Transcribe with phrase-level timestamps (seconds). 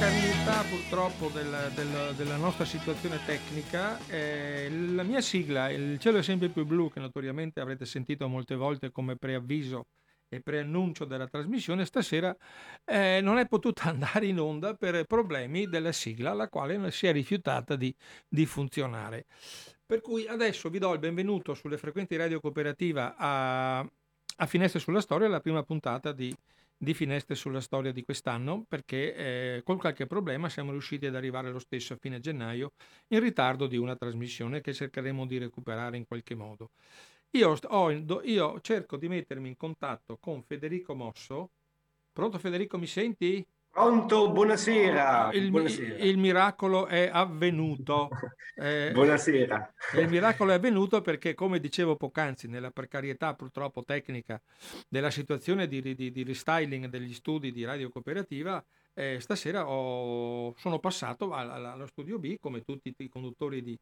[0.00, 6.22] precarietà purtroppo del, del, della nostra situazione tecnica, eh, la mia sigla, Il cielo è
[6.22, 9.88] sempre più blu, che notoriamente avrete sentito molte volte come preavviso
[10.30, 12.34] e preannuncio della trasmissione, stasera
[12.86, 17.12] eh, non è potuta andare in onda per problemi della sigla, la quale si è
[17.12, 17.94] rifiutata di,
[18.26, 19.26] di funzionare.
[19.84, 25.02] Per cui adesso vi do il benvenuto sulle frequenti radio cooperativa a, a Finestre sulla
[25.02, 26.34] Storia, la prima puntata di
[26.82, 31.50] di Finestre sulla storia di quest'anno perché eh, con qualche problema siamo riusciti ad arrivare
[31.50, 32.72] lo stesso a fine gennaio
[33.08, 36.70] in ritardo di una trasmissione che cercheremo di recuperare in qualche modo.
[37.32, 41.50] Io, ho, io cerco di mettermi in contatto con Federico Mosso.
[42.12, 43.46] Pronto Federico, mi senti?
[43.72, 45.30] Pronto, buonasera.
[45.32, 45.96] Il, buonasera.
[45.98, 48.08] il miracolo è avvenuto.
[48.60, 49.72] Eh, buonasera.
[49.96, 54.38] Il miracolo è avvenuto perché, come dicevo poc'anzi, nella precarietà purtroppo tecnica
[54.86, 58.62] della situazione di, di, di restyling degli studi di radio cooperativa,
[58.92, 63.78] eh, stasera ho, sono passato allo studio B, come tutti i conduttori di,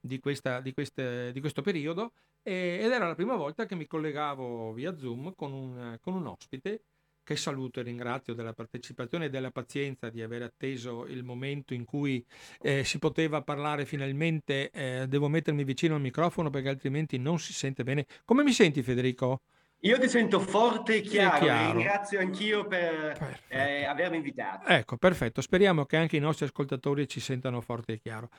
[0.00, 2.10] di, questa, queste, di questo periodo,
[2.42, 6.26] e, ed era la prima volta che mi collegavo via Zoom con un, con un
[6.26, 6.80] ospite
[7.26, 11.84] che saluto e ringrazio della partecipazione e della pazienza di aver atteso il momento in
[11.84, 12.24] cui
[12.62, 14.70] eh, si poteva parlare finalmente.
[14.70, 18.06] Eh, devo mettermi vicino al microfono perché altrimenti non si sente bene.
[18.24, 19.40] Come mi senti Federico?
[19.80, 21.74] Io ti sento forte e chiaro, chiaro.
[21.74, 24.66] ringrazio anch'io per eh, avermi invitato.
[24.66, 28.30] Ecco, perfetto, speriamo che anche i nostri ascoltatori ci sentano forte e chiaro.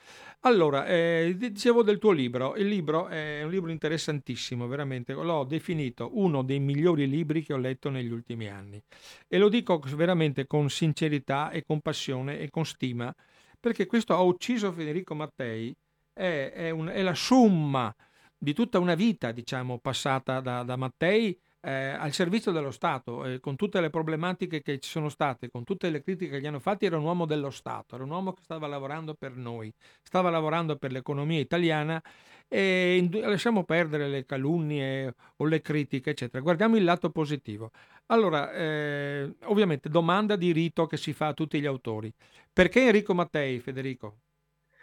[0.42, 6.10] Allora, eh, dicevo del tuo libro, il libro è un libro interessantissimo, veramente, l'ho definito
[6.14, 8.82] uno dei migliori libri che ho letto negli ultimi anni
[9.28, 13.14] e lo dico veramente con sincerità e con passione e con stima,
[13.60, 15.74] perché questo ha ucciso Federico Mattei,
[16.12, 17.94] è, è, un, è la somma
[18.38, 23.40] di tutta una vita, diciamo, passata da, da Mattei eh, al servizio dello Stato, eh,
[23.40, 26.60] con tutte le problematiche che ci sono state, con tutte le critiche che gli hanno
[26.60, 30.30] fatte, era un uomo dello Stato, era un uomo che stava lavorando per noi, stava
[30.30, 32.02] lavorando per l'economia italiana
[32.48, 36.42] e lasciamo perdere le calunnie o le critiche, eccetera.
[36.42, 37.72] Guardiamo il lato positivo.
[38.08, 42.14] Allora, eh, ovviamente, domanda di rito che si fa a tutti gli autori.
[42.54, 44.20] Perché Enrico Mattei, Federico?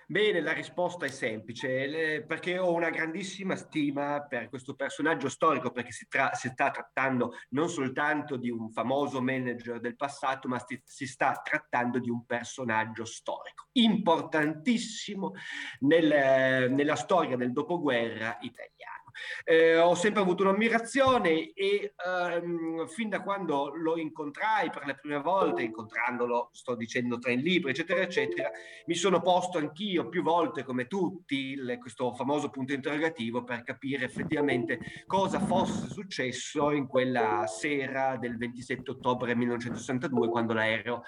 [0.07, 5.93] Bene, la risposta è semplice, perché ho una grandissima stima per questo personaggio storico, perché
[5.93, 10.79] si, tra- si sta trattando non soltanto di un famoso manager del passato, ma si,
[10.85, 15.33] si sta trattando di un personaggio storico, importantissimo
[15.81, 19.04] nel, nella storia del dopoguerra italiana.
[19.45, 25.21] Eh, ho sempre avuto un'ammirazione e ehm, fin da quando lo incontrai per le prime
[25.21, 28.51] volte, incontrandolo, sto dicendo tra in libri, eccetera, eccetera,
[28.87, 34.05] mi sono posto anch'io più volte, come tutti, le, questo famoso punto interrogativo per capire
[34.05, 41.03] effettivamente cosa fosse successo in quella sera del 27 ottobre 1962, quando l'aereo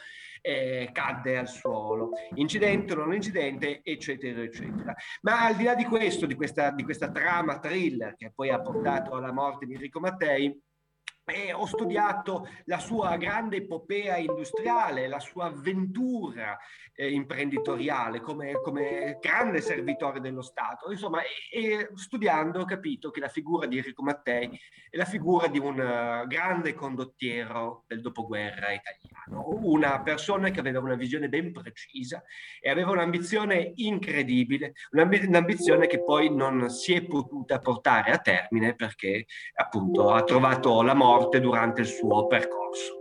[0.46, 2.10] eh, cadde al suolo.
[2.34, 4.94] Incidente o non incidente, eccetera, eccetera.
[5.22, 8.60] Ma al di là di questo, di questa, di questa trama thriller che poi ha
[8.60, 10.56] portato alla morte di Enrico Mattei,
[11.28, 16.56] e ho studiato la sua grande epopea industriale, la sua avventura
[16.94, 20.88] eh, imprenditoriale come, come, grande servitore dello Stato.
[20.90, 24.48] Insomma, e, e, studiando ho capito che la figura di Enrico Mattei
[24.88, 30.78] è la figura di un uh, grande condottiero del dopoguerra italiano, una persona che aveva
[30.78, 32.22] una visione ben precisa
[32.60, 39.26] e aveva un'ambizione incredibile, un'ambizione che poi non si è potuta portare a termine perché
[39.56, 42.94] appunto ha trovato la morte morte durante il suo percorso.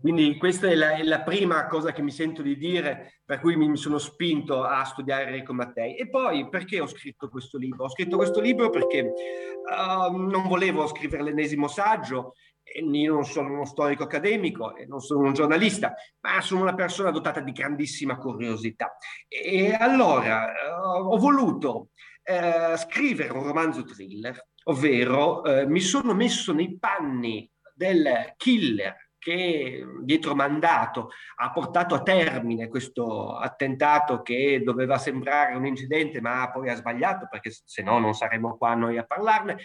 [0.00, 3.56] Quindi questa è la, è la, prima cosa che mi sento di dire, per cui
[3.56, 5.96] mi, sono spinto a studiare Enrico Mattei.
[5.96, 7.84] E poi perché ho scritto questo libro?
[7.84, 12.34] Ho scritto questo libro perché uh, non volevo scrivere l'ennesimo saggio,
[12.80, 17.10] io non sono uno storico accademico e non sono un giornalista, ma sono una persona
[17.10, 18.96] dotata di grandissima curiosità.
[19.26, 21.88] E allora uh, ho voluto
[22.28, 29.84] uh, scrivere un romanzo thriller ovvero eh, mi sono messo nei panni del killer che
[30.02, 36.70] dietro mandato ha portato a termine questo attentato che doveva sembrare un incidente ma poi
[36.70, 39.58] ha sbagliato perché se no non saremmo qua noi a parlarne.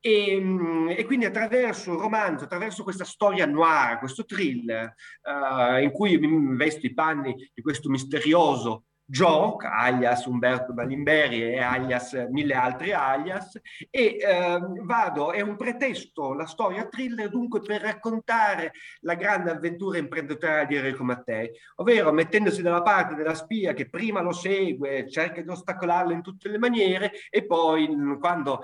[0.00, 5.90] E, mm, e, quindi attraverso il romanzo, attraverso questa storia noir, questo thriller, uh, in
[5.90, 12.54] cui mi vesto i panni di questo misterioso Joe, alias Umberto Balimberi e alias mille
[12.54, 19.14] altri alias, e eh, vado, è un pretesto, la storia thriller dunque per raccontare la
[19.14, 24.32] grande avventura imprenditoriale di Enrico Mattei, ovvero mettendosi dalla parte della spia che prima lo
[24.32, 27.88] segue, cerca di ostacolarlo in tutte le maniere e poi
[28.18, 28.62] quando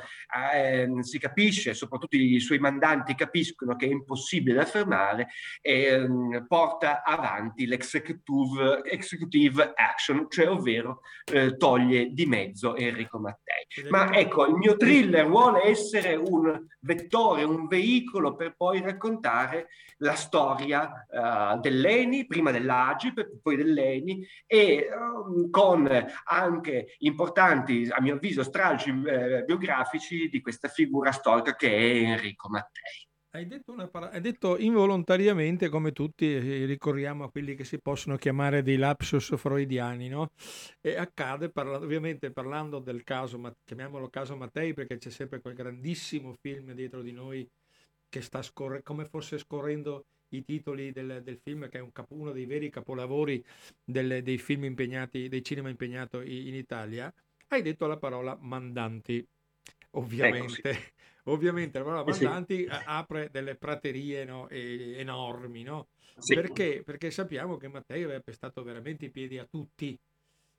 [0.52, 5.28] eh, si capisce, soprattutto i suoi mandanti capiscono che è impossibile da fermare,
[5.60, 6.08] eh,
[6.48, 13.66] porta avanti l'executive executive action, cioè ovvero eh, toglie di mezzo Enrico Mattei.
[13.90, 19.68] Ma ecco, il mio thriller vuole essere un vettore, un veicolo per poi raccontare
[19.98, 25.88] la storia uh, dell'ENI, prima dell'Agip, poi dell'ENI, e um, con
[26.24, 32.48] anche importanti, a mio avviso, stralci eh, biografici di questa figura storica che è Enrico
[32.48, 33.10] Mattei.
[33.34, 37.80] Hai detto, una par- hai detto, involontariamente, come tutti, eh, ricorriamo a quelli che si
[37.80, 40.32] possono chiamare dei lapsus freudiani, no?
[40.82, 45.54] E accade, parla- ovviamente parlando del caso, ma- chiamiamolo caso Mattei, perché c'è sempre quel
[45.54, 47.48] grandissimo film dietro di noi
[48.10, 52.14] che sta scorrendo, come fosse scorrendo i titoli del, del film, che è un capo-
[52.14, 53.42] uno dei veri capolavori
[53.82, 57.10] del, dei film impegnati, dei cinema impegnato in, in Italia.
[57.48, 59.26] Hai detto la parola mandanti,
[59.92, 60.68] ovviamente.
[60.68, 60.92] Ecco, sì
[61.24, 62.68] ovviamente la parola mandanti sì.
[62.84, 65.88] apre delle praterie no, enormi, no?
[66.18, 66.34] Sì.
[66.34, 66.82] Perché?
[66.84, 69.98] Perché sappiamo che Matteo aveva pestato veramente i piedi a tutti.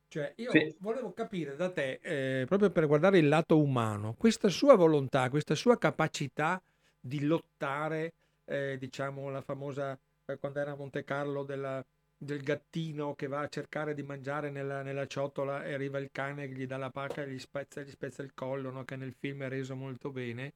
[0.07, 0.75] Cioè, io sì.
[0.79, 5.55] volevo capire da te, eh, proprio per guardare il lato umano, questa sua volontà, questa
[5.55, 6.61] sua capacità
[6.99, 8.13] di lottare,
[8.45, 11.83] eh, diciamo, la famosa, eh, quando era a Monte Carlo, della,
[12.23, 16.47] del gattino che va a cercare di mangiare nella, nella, ciotola e arriva il cane
[16.47, 18.83] che gli dà la pacca e gli spezza, gli spezza il collo, no?
[18.85, 20.53] che nel film è reso molto bene.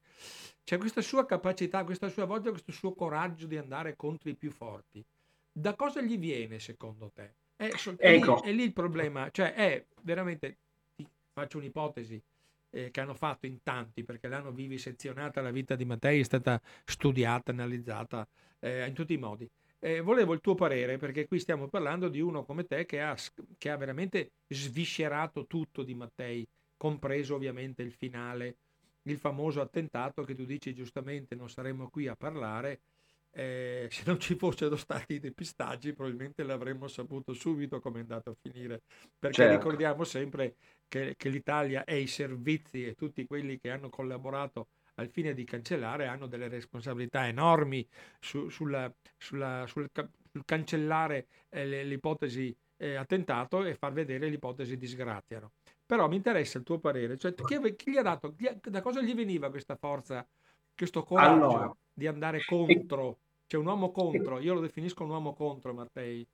[0.63, 4.51] C'è questa sua capacità, questa sua voglia, questo suo coraggio di andare contro i più
[4.51, 5.03] forti.
[5.51, 7.33] Da cosa gli viene secondo te?
[7.55, 7.97] È, ecco.
[7.97, 10.57] è, lì, è lì il problema, cioè è veramente,
[10.95, 12.21] ti faccio un'ipotesi,
[12.69, 16.61] eh, che hanno fatto in tanti perché l'hanno vivisezionata la vita di Mattei, è stata
[16.85, 18.27] studiata, analizzata
[18.59, 22.19] eh, in tutti i modi eh, volevo il tuo parere perché qui stiamo parlando di
[22.19, 23.15] uno come te che ha,
[23.57, 28.57] che ha veramente sviscerato tutto di Mattei, compreso ovviamente il finale,
[29.03, 32.81] il famoso attentato che tu dici giustamente non saremmo qui a parlare.
[33.29, 38.29] Eh, se non ci fossero stati i depistaggi probabilmente l'avremmo saputo subito come è andato
[38.31, 38.81] a finire
[39.19, 39.57] perché certo.
[39.57, 40.55] ricordiamo sempre
[40.87, 45.43] che, che l'Italia e i servizi e tutti quelli che hanno collaborato al fine di
[45.43, 47.87] cancellare hanno delle responsabilità enormi
[48.19, 55.39] su, sulla, sulla, sul, sul, cancellare eh, l'ipotesi eh, attentato e far vedere l'ipotesi disgrazia.
[55.39, 55.51] No?
[55.85, 59.01] Però mi interessa il tuo parere, cioè chi, chi gli ha dato, chi, da cosa
[59.01, 60.27] gli veniva questa forza,
[60.75, 63.19] questo coraggio allora, di andare contro?
[63.47, 66.27] C'è un uomo contro, io lo definisco un uomo contro Mattei.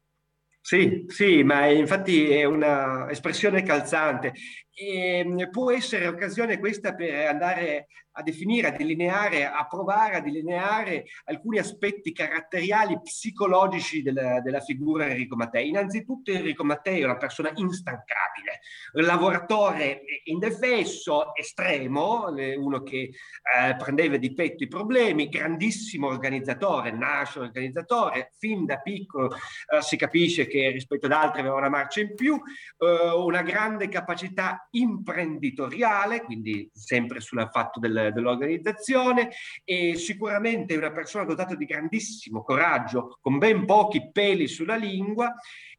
[0.65, 4.31] Sì, sì, ma infatti è un'espressione calzante.
[4.73, 10.21] E ehm, può essere occasione questa per andare a definire, a delineare, a provare a
[10.21, 15.69] delineare alcuni aspetti caratteriali psicologici della, della figura Enrico Mattei.
[15.69, 18.61] Innanzitutto Enrico Mattei è una persona instancabile,
[18.93, 22.27] lavoratore indefesso, estremo,
[22.57, 29.33] uno che eh, prendeva di petto i problemi, grandissimo organizzatore, nasce organizzatore, fin da piccolo
[29.33, 33.89] eh, si capisce che rispetto ad altri aveva una marcia in più, eh, una grande
[33.89, 39.31] capacità imprenditoriale, quindi sempre sul fatto del dell'organizzazione
[39.63, 45.33] e sicuramente una persona dotata di grandissimo coraggio, con ben pochi peli sulla lingua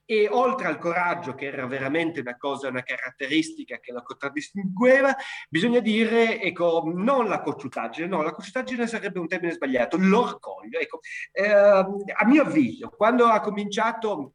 [0.07, 5.17] e oltre al coraggio, che era veramente una cosa, una caratteristica che la contraddistingueva,
[5.49, 10.79] bisogna dire, ecco, non la cocciutaggine, no, la cocciutaggine sarebbe un termine sbagliato, l'orgoglio.
[10.79, 11.01] Ecco,
[11.33, 14.35] eh, a mio avviso, quando ha cominciato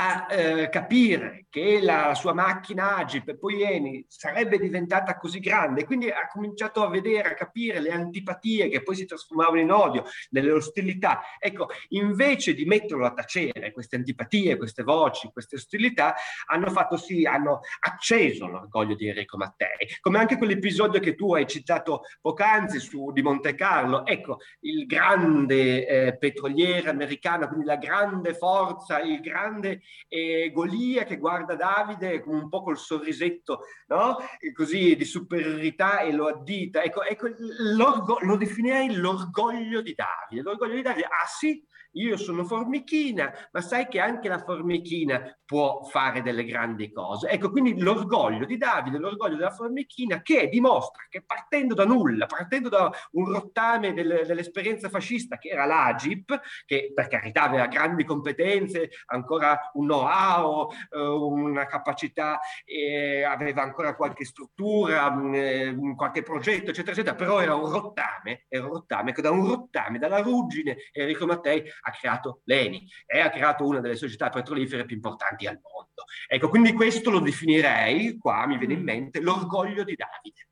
[0.00, 6.08] a eh, capire che la sua macchina Agip poi Eni sarebbe diventata così grande, quindi
[6.08, 10.52] ha cominciato a vedere, a capire le antipatie che poi si trasformavano in odio, nelle
[10.52, 11.22] ostilità.
[11.40, 16.14] Ecco, invece di metterlo a tacere, queste antipatie, queste voci, queste ostilità,
[16.46, 21.46] hanno fatto sì, hanno acceso l'orgoglio di Enrico Mattei, come anche quell'episodio che tu hai
[21.48, 24.06] citato poc'anzi su, di Monte Carlo.
[24.06, 31.18] Ecco, il grande eh, petroliere americano, quindi la grande forza, il grande e Golia che
[31.18, 34.16] guarda Davide con un po' col sorrisetto, no?
[34.54, 36.82] Così di superiorità e lo addita.
[36.82, 40.42] Ecco, ecco lo definirei l'orgoglio di Davide.
[40.42, 45.82] L'orgoglio di Davide, ah sì, io sono formichina, ma sai che anche la formichina può
[45.84, 47.28] fare delle grandi cose.
[47.28, 52.68] Ecco, quindi l'orgoglio di Davide, l'orgoglio della formichina che dimostra che partendo da nulla, partendo
[52.68, 58.90] da un rottame del, dell'esperienza fascista che era l'Agip, che per carità aveva grandi competenze,
[59.06, 66.92] ancora un know-how, eh, una capacità, eh, aveva ancora qualche struttura, mm, qualche progetto, eccetera,
[66.92, 71.62] eccetera, però era un rottame, era un rottame, da un rottame, dalla ruggine, Enrico Mattei
[71.82, 76.04] ha creato l'ENI e ha creato una delle società petrolifere più importanti al mondo.
[76.26, 78.84] Ecco, quindi questo lo definirei, qua mi viene in mm.
[78.84, 80.48] mente, l'orgoglio di Davide.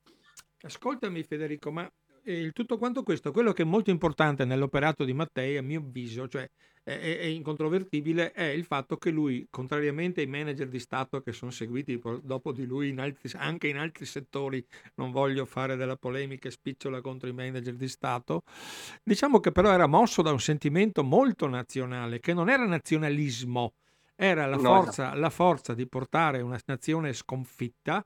[0.62, 1.90] Ascoltami Federico, ma
[2.32, 6.28] il tutto quanto questo, quello che è molto importante nell'operato di Mattei, a mio avviso,
[6.28, 6.48] cioè
[6.82, 11.50] è, è incontrovertibile, è il fatto che lui, contrariamente ai manager di Stato che sono
[11.50, 14.64] seguiti dopo di lui in altri, anche in altri settori,
[14.94, 18.42] non voglio fare della polemica spicciola contro i manager di Stato,
[19.02, 23.74] diciamo che però era mosso da un sentimento molto nazionale, che non era nazionalismo,
[24.14, 28.04] era la forza, la forza di portare una nazione sconfitta,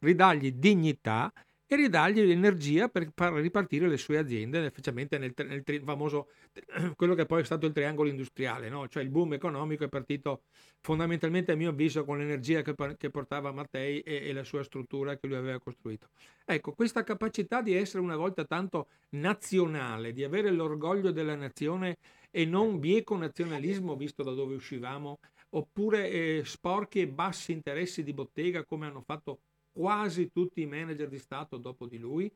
[0.00, 1.30] ridargli dignità
[1.72, 6.30] e ridargli l'energia per far ripartire le sue aziende, specialmente nel, nel, nel, famoso,
[6.96, 8.88] quello che poi è stato il triangolo industriale, no?
[8.88, 10.42] cioè il boom economico è partito
[10.80, 15.16] fondamentalmente a mio avviso con l'energia che, che portava Mattei e, e, la sua struttura
[15.16, 16.08] che lui aveva costruito.
[16.44, 21.98] Ecco, questa capacità di essere una volta tanto nazionale, di avere l'orgoglio della nazione
[22.32, 28.12] e non bieco nazionalismo visto da dove uscivamo, oppure eh, sporchi e bassi interessi di
[28.12, 29.38] bottega come hanno fatto
[29.72, 32.30] quasi tutti i manager di Stato dopo di lui.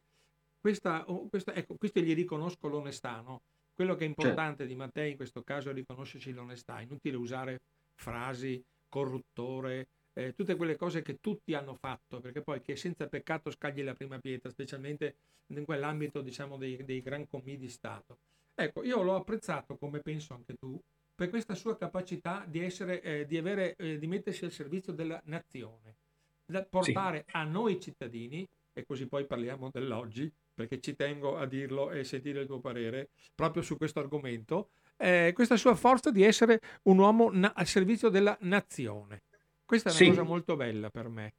[0.61, 3.43] Questa, oh, questa, ecco, questo gli riconosco l'onestà, no?
[3.75, 4.65] Quello che è importante certo.
[4.67, 7.61] di Mattei in questo caso è riconoscerci l'onestà, inutile usare
[7.95, 13.51] frasi, corruttore, eh, tutte quelle cose che tutti hanno fatto, perché poi che senza peccato
[13.51, 15.17] scagli la prima pietra, specialmente
[15.49, 18.19] in quell'ambito diciamo dei, dei gran commi di Stato.
[18.55, 20.81] Ecco, io l'ho apprezzato, come penso anche tu,
[21.15, 25.21] per questa sua capacità di, essere, eh, di, avere, eh, di mettersi al servizio della
[25.25, 25.97] nazione
[26.45, 27.37] da portare sì.
[27.37, 32.41] a noi cittadini, e così poi parliamo dell'oggi, perché ci tengo a dirlo e sentire
[32.41, 37.31] il tuo parere proprio su questo argomento, eh, questa sua forza di essere un uomo
[37.33, 39.23] na- al servizio della nazione.
[39.65, 40.09] Questa è una sì.
[40.09, 41.35] cosa molto bella per me.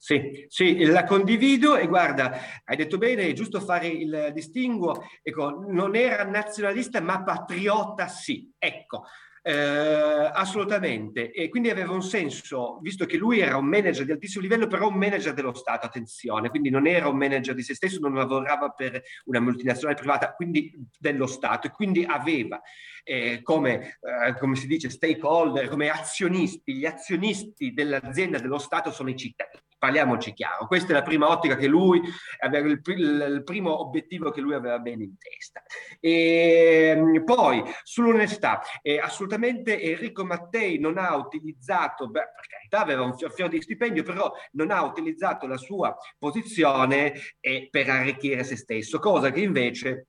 [0.00, 5.64] Sì, sì, la condivido e guarda, hai detto bene, è giusto fare il distinguo, ecco,
[5.68, 9.02] non era nazionalista ma patriota sì, ecco,
[9.42, 14.42] eh, assolutamente, e quindi aveva un senso, visto che lui era un manager di altissimo
[14.42, 18.00] livello, però un manager dello Stato, attenzione, quindi non era un manager di se stesso,
[18.00, 22.60] non lavorava per una multinazionale privata, quindi dello Stato, e quindi aveva
[23.04, 29.10] eh, come, eh, come si dice stakeholder, come azionisti, gli azionisti dell'azienda dello Stato sono
[29.10, 32.02] i cittadini parliamoci chiaro, questa è la prima ottica che lui
[32.40, 35.62] aveva, il, il primo obiettivo che lui aveva bene in testa.
[36.00, 43.02] E, ehm, poi sull'onestà, eh, assolutamente Enrico Mattei non ha utilizzato, beh, per carità aveva
[43.02, 48.56] un fior di stipendio, però non ha utilizzato la sua posizione eh, per arricchire se
[48.56, 50.08] stesso, cosa che invece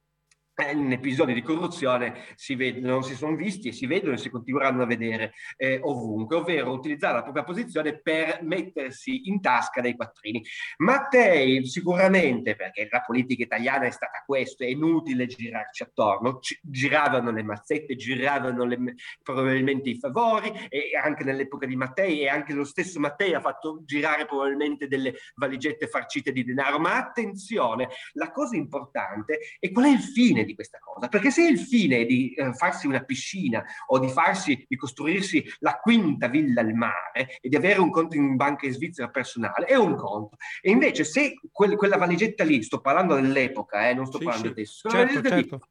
[0.72, 4.84] in episodi di corruzione si vedono, si sono visti e si vedono e si continueranno
[4.84, 10.44] a vedere eh, ovunque, ovvero utilizzare la propria posizione per mettersi in tasca dei quattrini.
[10.78, 17.32] Mattei sicuramente, perché la politica italiana è stata questo, è inutile girarci attorno, C- giravano
[17.32, 22.64] le mazzette, giravano le, probabilmente i favori e anche nell'epoca di Mattei e anche lo
[22.64, 28.56] stesso Mattei ha fatto girare probabilmente delle valigette farcite di denaro, ma attenzione, la cosa
[28.56, 32.34] importante è qual è il fine di questa cosa, perché se il fine è di
[32.34, 37.50] eh, farsi una piscina o di farsi, di costruirsi la quinta villa al mare e
[37.50, 40.38] di avere un conto in banca in Svizzera personale, è un conto.
[40.62, 44.48] E invece se quel, quella valigetta lì, sto parlando dell'epoca, eh, non sto sì, parlando
[44.48, 44.54] sì.
[44.54, 45.56] adesso, certo, certo.
[45.56, 45.62] Lì,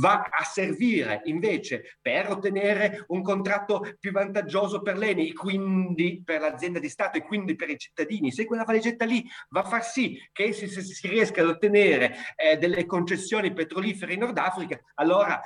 [0.00, 6.78] va a servire invece per ottenere un contratto più vantaggioso per l'ENI, quindi per l'azienda
[6.78, 8.30] di Stato e quindi per i cittadini.
[8.30, 12.56] Se quella valigetta lì va a far sì che si, si riesca ad ottenere eh,
[12.56, 15.40] delle concessioni petrolifere in Nord Africa, allora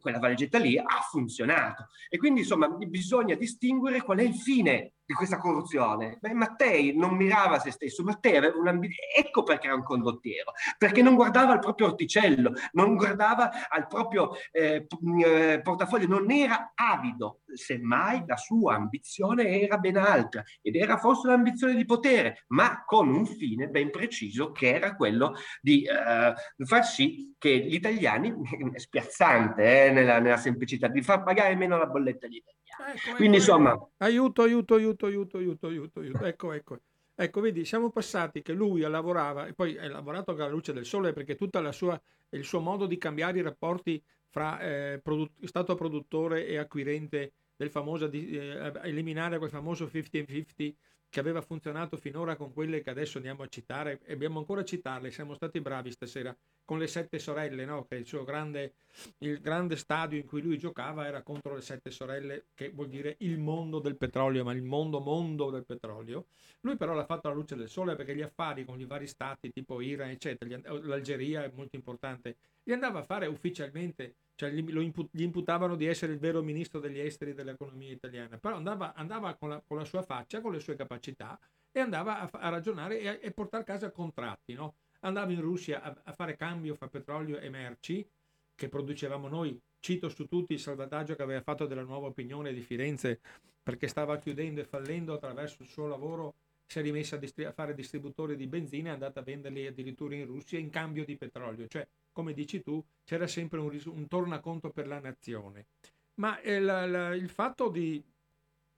[0.00, 1.88] quella valigetta lì ha funzionato.
[2.08, 6.18] E quindi insomma bisogna distinguere qual è il fine di questa corruzione.
[6.20, 10.52] Beh, Mattei non mirava a se stesso, Mattei aveva un'ambizione, ecco perché era un condottiero,
[10.78, 14.86] perché non guardava al proprio orticello, non guardava al proprio eh,
[15.24, 21.28] eh, portafoglio, non era avido, semmai la sua ambizione era ben altra ed era forse
[21.28, 26.84] l'ambizione di potere, ma con un fine ben preciso che era quello di eh, far
[26.84, 28.32] sì che gli italiani,
[28.76, 32.60] spiazzante eh, nella, nella semplicità, di far pagare meno la bolletta agli italiani.
[32.94, 33.88] Ecco, Quindi ecco, insomma...
[33.98, 36.24] Aiuto, aiuto, aiuto, aiuto, aiuto, aiuto, aiuto.
[36.24, 36.78] Ecco, ecco.
[37.14, 41.12] Ecco, vedi, siamo passati che lui lavorava, e poi ha lavorato alla luce del sole
[41.12, 46.56] perché tutto il suo modo di cambiare i rapporti fra eh, produ- Stato produttore e
[46.56, 50.74] acquirente del famoso, di, eh, eliminare quel famoso 50-50
[51.12, 54.64] che aveva funzionato finora con quelle che adesso andiamo a citare e abbiamo ancora a
[54.64, 57.84] citarle, siamo stati bravi stasera con le sette sorelle, no?
[57.84, 58.72] che il suo grande,
[59.18, 63.16] il grande stadio in cui lui giocava era contro le sette sorelle, che vuol dire
[63.18, 66.28] il mondo del petrolio, ma il mondo mondo del petrolio.
[66.60, 69.52] Lui però l'ha fatto alla luce del sole perché gli affari con i vari stati,
[69.52, 75.10] tipo Iran, eccetera, l'Algeria è molto importante, li andava a fare ufficialmente, cioè gli, imput-
[75.12, 79.50] gli imputavano di essere il vero ministro degli esteri dell'economia italiana, però andava, andava con,
[79.50, 81.38] la, con, la, sua faccia, con le sue capacità
[81.70, 84.76] e andava a, a ragionare e, e portare a casa contratti, no?
[85.00, 88.06] andava in Russia a, a fare cambio fra petrolio e merci
[88.54, 89.58] che producevamo noi.
[89.80, 93.20] Cito su tutti il salvataggio che aveva fatto della nuova opinione di Firenze
[93.62, 96.34] perché stava chiudendo e fallendo attraverso il suo lavoro
[96.72, 99.66] si è rimessa a, distri- a fare distributori di benzina e è andata a venderli
[99.66, 101.66] addirittura in Russia in cambio di petrolio.
[101.68, 105.66] Cioè, come dici tu, c'era sempre un, ris- un tornaconto per la nazione.
[106.14, 108.02] Ma eh, la, la, il fatto di,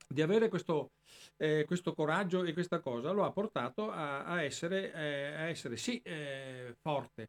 [0.08, 0.90] di avere questo,
[1.36, 5.76] eh, questo, coraggio e questa cosa lo ha portato a, a, essere, eh, a essere,
[5.76, 7.28] sì eh, forte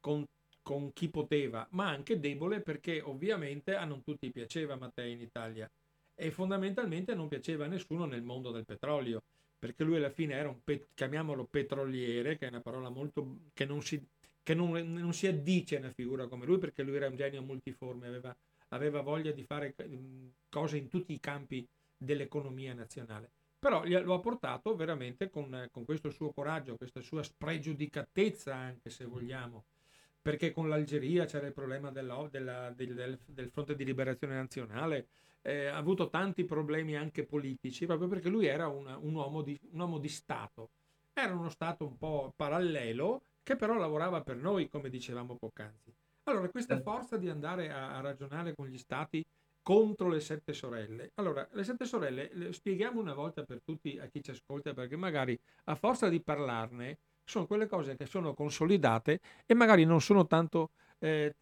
[0.00, 0.26] con,
[0.60, 5.70] con, chi poteva, ma anche debole perché ovviamente a non tutti piaceva Mattei in Italia
[6.16, 9.22] e fondamentalmente non piaceva a nessuno nel mondo del petrolio
[9.60, 13.66] perché lui alla fine era un, pet, chiamiamolo petroliere, che è una parola molto, che
[13.66, 14.02] non si,
[14.42, 17.42] che non, non si addice a una figura come lui, perché lui era un genio
[17.42, 18.34] multiforme, aveva,
[18.68, 19.74] aveva voglia di fare
[20.48, 21.64] cose in tutti i campi
[21.94, 23.30] dell'economia nazionale.
[23.58, 29.04] Però lo ha portato veramente con, con questo suo coraggio, questa sua spregiudicatezza anche se
[29.04, 29.64] vogliamo,
[30.22, 35.08] perché con l'Algeria c'era il problema della, della, del, del, fronte di liberazione nazionale,
[35.42, 39.58] eh, ha avuto tanti problemi anche politici, proprio perché lui era una, un, uomo di,
[39.72, 40.70] un uomo di Stato.
[41.12, 45.92] Era uno Stato un po' parallelo, che però lavorava per noi, come dicevamo poc'anzi.
[46.24, 46.90] Allora, questa certo.
[46.90, 49.24] forza di andare a, a ragionare con gli Stati
[49.62, 51.12] contro le sette sorelle.
[51.14, 54.96] Allora, le sette sorelle le spieghiamo una volta per tutti a chi ci ascolta, perché
[54.96, 60.26] magari a forza di parlarne sono quelle cose che sono consolidate e magari non sono
[60.26, 61.34] tanto, eh,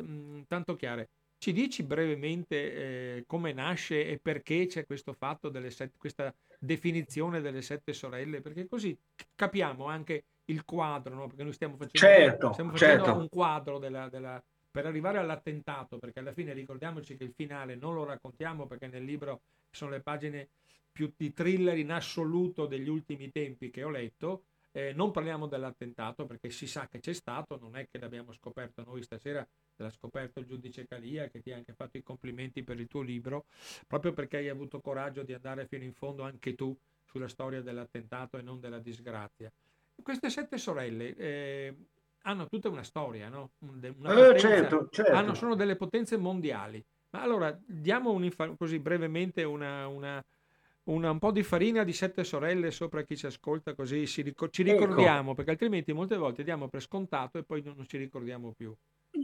[0.47, 1.09] tanto chiare.
[1.39, 7.41] Ci dici brevemente eh, come nasce e perché c'è questo fatto delle sette, questa definizione
[7.41, 8.41] delle sette sorelle?
[8.41, 8.97] Perché così
[9.37, 11.27] capiamo anche il quadro, no?
[11.29, 13.21] perché noi stiamo facendo, certo, stiamo facendo certo.
[13.21, 17.95] un quadro della, della, per arrivare all'attentato, perché alla fine ricordiamoci che il finale non
[17.95, 19.41] lo raccontiamo perché nel libro
[19.71, 20.49] sono le pagine
[20.91, 26.27] più di thriller in assoluto degli ultimi tempi che ho letto, eh, non parliamo dell'attentato
[26.27, 29.47] perché si sa che c'è stato, non è che l'abbiamo scoperto noi stasera,
[29.77, 33.03] l'ha scoperto il giudice Calia che ti ha anche fatto i complimenti per il tuo
[33.03, 33.47] libro,
[33.87, 38.37] proprio perché hai avuto coraggio di andare fino in fondo anche tu sulla storia dell'attentato
[38.37, 39.51] e non della disgrazia.
[40.01, 41.77] Queste sette sorelle eh,
[42.23, 43.53] hanno tutta una storia, no?
[43.61, 45.13] Una potenza, eh, certo, certo.
[45.13, 46.85] Hanno, sono delle potenze mondiali.
[47.11, 50.23] Ma allora diamo un, così brevemente una, una
[50.89, 54.47] una, un po' di farina di sette sorelle sopra chi ci ascolta, così ci ecco.
[54.63, 55.35] ricordiamo, ecco.
[55.35, 58.75] perché altrimenti molte volte diamo per scontato e poi non, non ci ricordiamo più.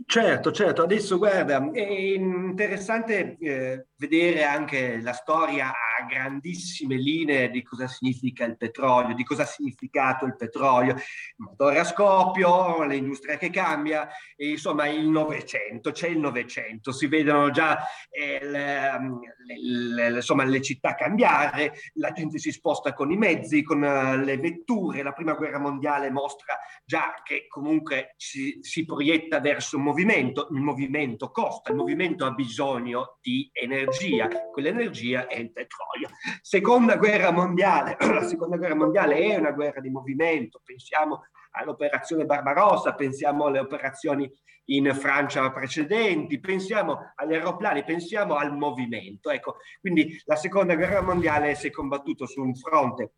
[0.07, 7.62] Certo, certo, adesso guarda, è interessante eh, vedere anche la storia a grandissime linee di
[7.62, 11.03] cosa significa il petrolio, di cosa ha significato il petrolio, il
[11.37, 17.51] motore a scoppio, l'industria che cambia, e, insomma il Novecento, c'è il Novecento, si vedono
[17.51, 18.99] già eh, le,
[19.47, 24.16] le, le, insomma, le città cambiare, la gente si sposta con i mezzi, con uh,
[24.23, 29.82] le vetture, la prima guerra mondiale mostra già che comunque si, si proietta verso un
[29.82, 36.08] movimento, il movimento costa, il movimento ha bisogno di energia, quell'energia è il petrolio.
[36.40, 42.94] Seconda guerra mondiale, la seconda guerra mondiale è una guerra di movimento, pensiamo all'operazione Barbarossa,
[42.94, 44.30] pensiamo alle operazioni
[44.66, 49.30] in Francia precedenti, pensiamo agli aeroplani, pensiamo al movimento.
[49.30, 53.12] Ecco, quindi la seconda guerra mondiale si è combattuto su un fronte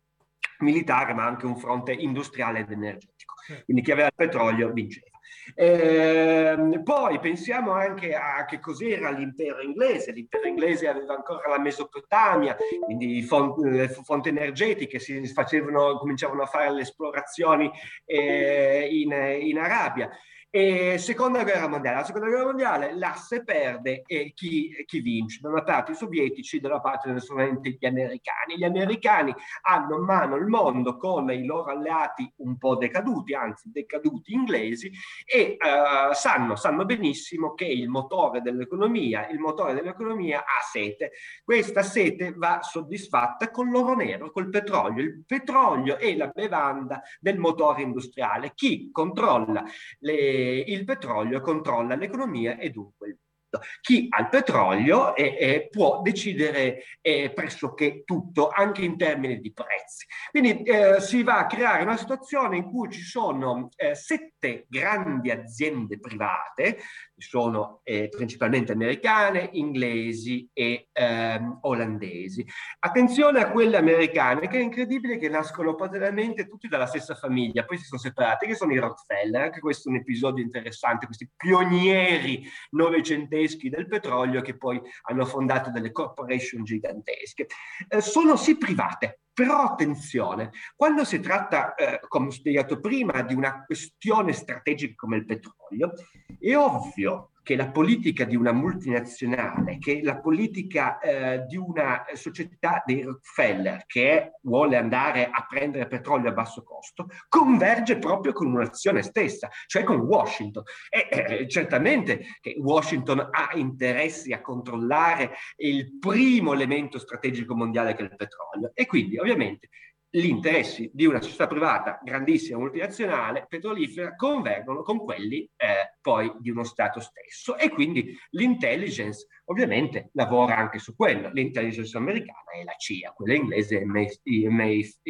[0.59, 3.35] militare, ma anche un fronte industriale ed energetico.
[3.63, 5.16] Quindi chi aveva il petrolio vinceva.
[5.55, 10.11] Eh, poi pensiamo anche a che cos'era l'impero inglese.
[10.11, 16.47] L'impero inglese aveva ancora la Mesopotamia, quindi fonti, le fonti energetiche si facevano, cominciavano a
[16.47, 17.71] fare le esplorazioni
[18.05, 19.11] eh, in,
[19.41, 20.09] in Arabia.
[20.49, 21.97] E seconda guerra mondiale.
[21.97, 25.39] La seconda guerra mondiale l'asse perde e chi, chi vince?
[25.41, 28.55] Da una parte i sovietici, dalla parte gli americani.
[28.55, 33.71] Gli americani hanno in mano il mondo con i loro alleati un po' decaduti, anzi
[33.71, 34.89] decaduti inglesi,
[35.25, 41.11] e uh, sanno, sanno benissimo che il motore dell'economia, il motore dell'economia ha sete.
[41.43, 45.03] Questa sete va soddisfatta con l'oro nero, col petrolio.
[45.03, 48.53] Il petrolio è la bevanda del motore industriale.
[48.55, 49.65] Chi controlla
[49.99, 53.65] le il petrolio controlla l'economia e dunque il mondo.
[53.81, 59.53] Chi ha il petrolio eh, eh, può decidere eh, pressoché tutto, anche in termini di
[59.53, 60.05] prezzi.
[60.29, 65.31] Quindi eh, si va a creare una situazione in cui ci sono eh, sette grandi
[65.31, 66.79] aziende private,
[67.17, 72.45] sono eh, principalmente americane, inglesi e ehm, olandesi.
[72.79, 77.77] Attenzione a quelle americane, che è incredibile che nascono parallelamente tutti dalla stessa famiglia, poi
[77.77, 82.43] si sono separati, che sono i Rockefeller, anche questo è un episodio interessante, questi pionieri
[82.71, 87.47] novecenteschi del petrolio che poi hanno fondato delle corporation gigantesche.
[87.87, 93.35] Eh, sono sì private, però attenzione, quando si tratta, eh, come ho spiegato prima, di
[93.35, 95.93] una questione strategica come il petrolio,
[96.39, 102.83] è ovvio che la politica di una multinazionale, che la politica eh, di una società
[102.85, 109.01] dei Rockefeller che vuole andare a prendere petrolio a basso costo, converge proprio con un'azione
[109.01, 110.63] stessa, cioè con Washington.
[110.89, 118.01] E eh, certamente che Washington ha interessi a controllare il primo elemento strategico mondiale che
[118.01, 118.71] è il petrolio.
[118.73, 119.69] E quindi ovviamente
[120.09, 126.49] gli interessi di una società privata grandissima, multinazionale, petrolifera, convergono con quelli eh, poi di
[126.49, 131.29] uno Stato stesso e quindi l'intelligence ovviamente lavora anche su quello.
[131.31, 135.03] L'intelligence americana è la CIA, quella inglese è MI6.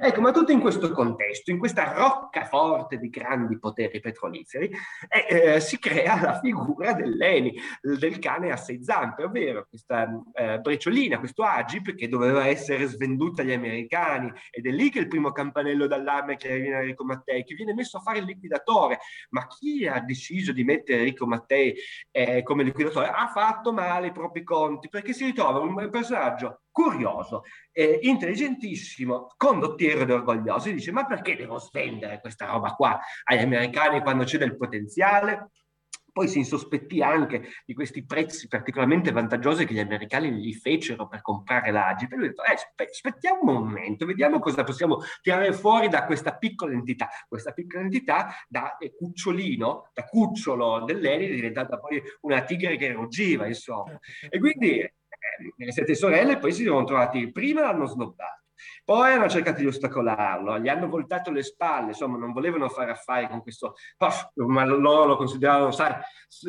[0.00, 4.70] Ecco, ma tutto in questo contesto, in questa roccaforte di grandi poteri petroliferi,
[5.08, 10.58] eh, eh, si crea la figura dell'ENI, del cane a sei zampe, ovvero questa eh,
[10.58, 15.32] brecciolina, questo Agip che doveva essere svenduta agli americani ed è lì che il primo
[15.32, 18.98] campanello d'allarme che viene Enrico Mattei, che viene messo a fare il liquidatore.
[19.30, 21.74] Ma chi ha deciso di mettere Enrico Mattei
[22.10, 23.08] eh, come liquidatore?
[23.08, 27.42] Ha fatto male i propri conti, perché si ritrova un personaggio curioso,
[27.72, 33.42] eh, intelligentissimo, condottiero ed orgoglioso, e dice ma perché devo svendere questa roba qua agli
[33.42, 35.50] americani quando c'è del potenziale?
[36.16, 41.20] Poi si insospettì anche di questi prezzi particolarmente vantaggiosi che gli americani gli fecero per
[41.20, 42.10] comprare l'Agip.
[42.10, 46.34] E lui ha detto, eh, aspettiamo un momento, vediamo cosa possiamo tirare fuori da questa
[46.34, 47.10] piccola entità.
[47.28, 52.92] Questa piccola entità da eh, cucciolino, da cucciolo dell'Eni, è diventata poi una tigre che
[52.92, 54.00] ruggiva, insomma.
[54.30, 54.92] E quindi eh,
[55.54, 58.44] le sette sorelle poi si sono trovati, prima l'hanno snobbato,
[58.86, 63.26] poi hanno cercato di ostacolarlo, gli hanno voltato le spalle, insomma non volevano fare affari
[63.26, 63.74] con questo,
[64.34, 65.92] ma loro lo consideravano, sai,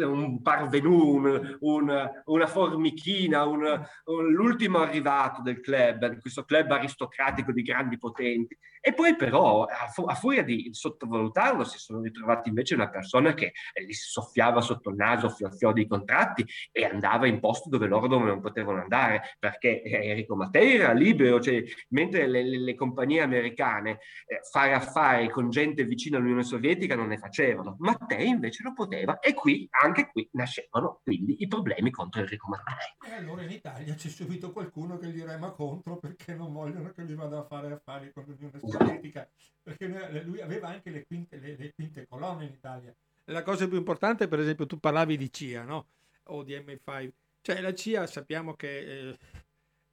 [0.04, 7.64] un parvenu, un, un, una formichina, un, l'ultimo arrivato del club, questo club aristocratico di
[7.64, 8.56] grandi potenti.
[8.80, 13.34] E poi però, a, fu- a furia di sottovalutarlo, si sono ritrovati invece una persona
[13.34, 13.52] che
[13.86, 18.08] gli soffiava sotto il naso fior fior dei contratti e andava in posti dove loro
[18.08, 24.00] non potevano andare, perché Enrico Mattei era libero, cioè, mentre le, le, le compagnie americane
[24.26, 29.20] eh, fare affari con gente vicina all'Unione Sovietica non ne facevano, Mattei invece lo poteva
[29.20, 33.12] e qui, anche qui, nascevano quindi i problemi contro Enrico Mattei.
[33.12, 37.04] E allora in Italia c'è subito qualcuno che gli rema contro perché non vogliono che
[37.04, 39.28] lui vada a fare affari con l'Unione Sovietica
[39.62, 39.88] perché
[40.24, 42.96] lui aveva anche le quinte, le, le quinte colonne in Italia.
[43.26, 45.88] La cosa più importante, per esempio, tu parlavi di CIA, no?
[46.28, 47.10] O di MI5.
[47.42, 49.18] Cioè la CIA sappiamo che eh,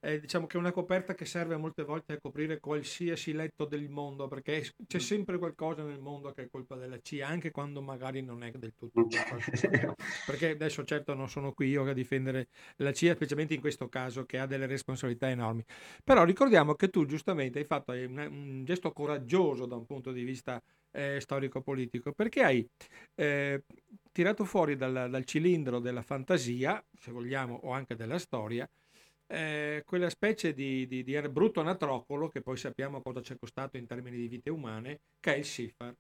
[0.05, 3.89] è, diciamo che è una coperta che serve molte volte a coprire qualsiasi letto del
[3.89, 5.01] mondo, perché c'è mm.
[5.01, 8.75] sempre qualcosa nel mondo che è colpa della CIA, anche quando magari non è del
[8.75, 9.07] tutto
[10.27, 14.27] Perché adesso certo non sono qui io a difendere la CIA, specialmente in questo caso
[14.27, 15.65] che ha delle responsabilità enormi.
[16.05, 20.23] Però ricordiamo che tu giustamente hai fatto un, un gesto coraggioso da un punto di
[20.23, 22.69] vista eh, storico-politico, perché hai
[23.15, 23.63] eh,
[24.13, 28.69] tirato fuori dal, dal cilindro della fantasia, se vogliamo, o anche della storia,
[29.35, 33.77] eh, quella specie di, di, di, brutto anatrocolo che poi sappiamo cosa ci è costato
[33.77, 35.95] in termini di vite umane, che è il SIFAR.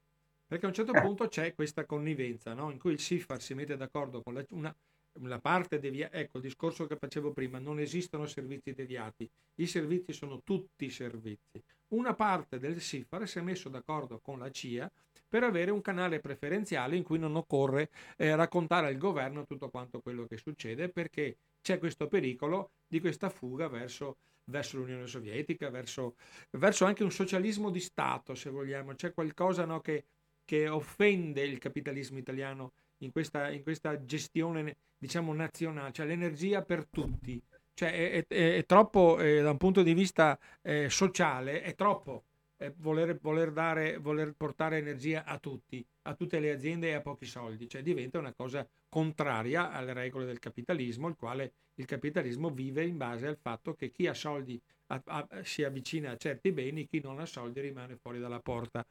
[0.46, 1.00] Perché a un certo eh.
[1.00, 2.70] punto c'è questa connivenza no?
[2.70, 4.74] in cui il SIFAR si mette d'accordo con la, una,
[5.14, 6.16] una parte deviata.
[6.16, 11.62] Ecco il discorso che facevo prima: non esistono servizi deviati, i servizi sono tutti servizi.
[11.88, 14.90] Una parte del SIFAR si è messo d'accordo con la CIA
[15.34, 19.98] per avere un canale preferenziale in cui non occorre eh, raccontare al governo tutto quanto
[19.98, 26.14] quello che succede perché c'è questo pericolo di questa fuga verso, verso l'Unione Sovietica, verso,
[26.50, 28.94] verso, anche un socialismo di Stato, se vogliamo.
[28.94, 30.04] C'è qualcosa no, che,
[30.44, 36.86] che, offende il capitalismo italiano in questa, in questa gestione, diciamo, nazionale, cioè l'energia per
[36.86, 37.42] tutti.
[37.74, 42.22] Cioè è, è, è troppo, eh, da un punto di vista eh, sociale, è troppo
[42.56, 47.00] eh, voler, voler, dare, voler portare energia a tutti, a tutte le aziende e a
[47.00, 47.68] pochi soldi.
[47.68, 52.96] Cioè diventa una cosa contraria alle regole del capitalismo, il quale il capitalismo vive in
[52.96, 57.00] base al fatto che chi ha soldi a, a, si avvicina a certi beni, chi
[57.00, 58.84] non ha soldi rimane fuori dalla porta.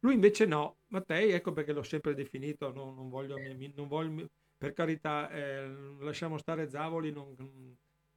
[0.00, 3.36] Lui invece no, Mattei, ecco perché l'ho sempre definito, no, non voglio,
[3.74, 5.66] non voglio per carità, eh,
[5.98, 7.34] lasciamo stare Zavoli, non,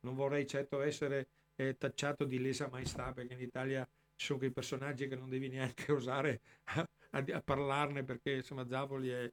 [0.01, 5.07] non vorrei certo essere eh, tacciato di lesa maestà, perché in Italia sono quei personaggi
[5.07, 9.31] che non devi neanche osare a, a, a parlarne, perché insomma Zavoli è,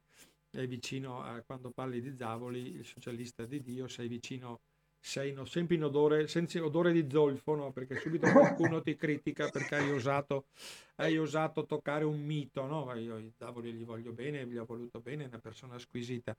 [0.50, 4.60] è, vicino a quando parli di Zavoli, il socialista di Dio, sei vicino
[5.04, 7.72] sei no, sempre in odore, senza odore di zolfo, no?
[7.72, 10.46] perché subito qualcuno ti critica perché hai osato,
[10.96, 12.64] hai osato toccare un mito.
[12.66, 12.94] No?
[12.94, 16.36] Io Zavoli gli voglio bene, gli ho voluto bene, è una persona squisita.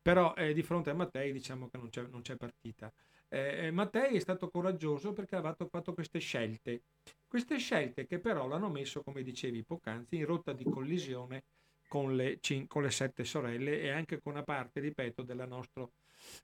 [0.00, 2.92] Però eh, di fronte a Mattei diciamo che non c'è, non c'è partita.
[3.34, 6.82] Eh, Mattei è stato coraggioso perché aveva fatto queste scelte.
[7.26, 11.42] Queste scelte che però l'hanno messo, come dicevi poc'anzi, in rotta di collisione
[11.88, 15.88] con le, con le sette sorelle e anche con una parte, ripeto, nostra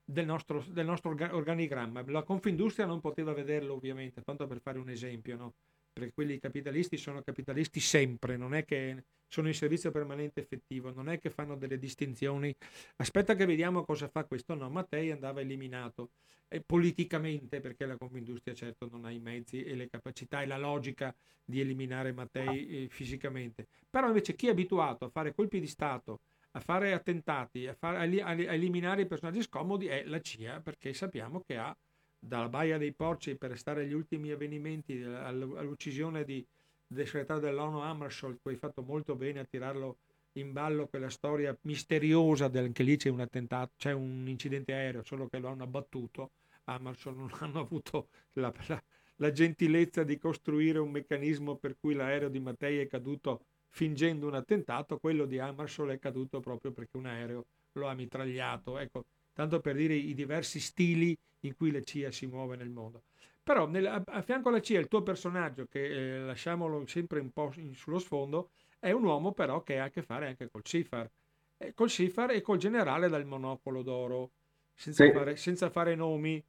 [0.03, 2.03] del nostro, del nostro organigramma.
[2.07, 5.53] La Confindustria non poteva vederlo ovviamente, tanto per fare un esempio, no?
[5.91, 11.09] Perché quelli capitalisti sono capitalisti sempre, non è che sono in servizio permanente effettivo, non
[11.09, 12.53] è che fanno delle distinzioni.
[12.97, 16.09] Aspetta che vediamo cosa fa questo, no, Mattei andava eliminato
[16.49, 20.57] e politicamente, perché la Confindustria certo non ha i mezzi e le capacità e la
[20.57, 23.67] logica di eliminare Mattei eh, fisicamente.
[23.89, 26.19] Però invece chi è abituato a fare colpi di Stato,
[26.51, 31.41] a fare attentati, a, fare, a, eliminare i personaggi scomodi è la CIA, perché sappiamo
[31.41, 31.75] che ha
[32.23, 36.45] dalla Baia dei Porci per restare agli ultimi avvenimenti, all'uccisione di,
[36.85, 39.97] del segretario dell'ONU Hammarskjöld, tu hai fatto molto bene a tirarlo
[40.33, 45.03] in ballo quella storia misteriosa del, che lì c'è un attentato, c'è un incidente aereo,
[45.03, 46.31] solo che lo hanno abbattuto,
[46.65, 48.83] Hammarskjöld non hanno avuto la, la,
[49.15, 54.35] la gentilezza di costruire un meccanismo per cui l'aereo di Mattei è caduto fingendo un
[54.35, 58.77] attentato, quello di Hammarskjöld è caduto proprio perché un aereo lo ha mitragliato.
[58.77, 63.03] Ecco, tanto per dire i diversi stili in cui la CIA si muove nel mondo.
[63.43, 67.31] Però nel, a, a, fianco alla CIA il tuo personaggio, che eh, lasciamolo sempre un
[67.31, 70.63] po' in, sullo sfondo, è un uomo però che ha a che fare anche col
[70.63, 71.09] CIFAR,
[71.57, 74.31] eh, col CIFAR e col generale dal monocolo d'oro,
[74.73, 75.11] senza, sì.
[75.11, 76.43] fare, senza fare nomi,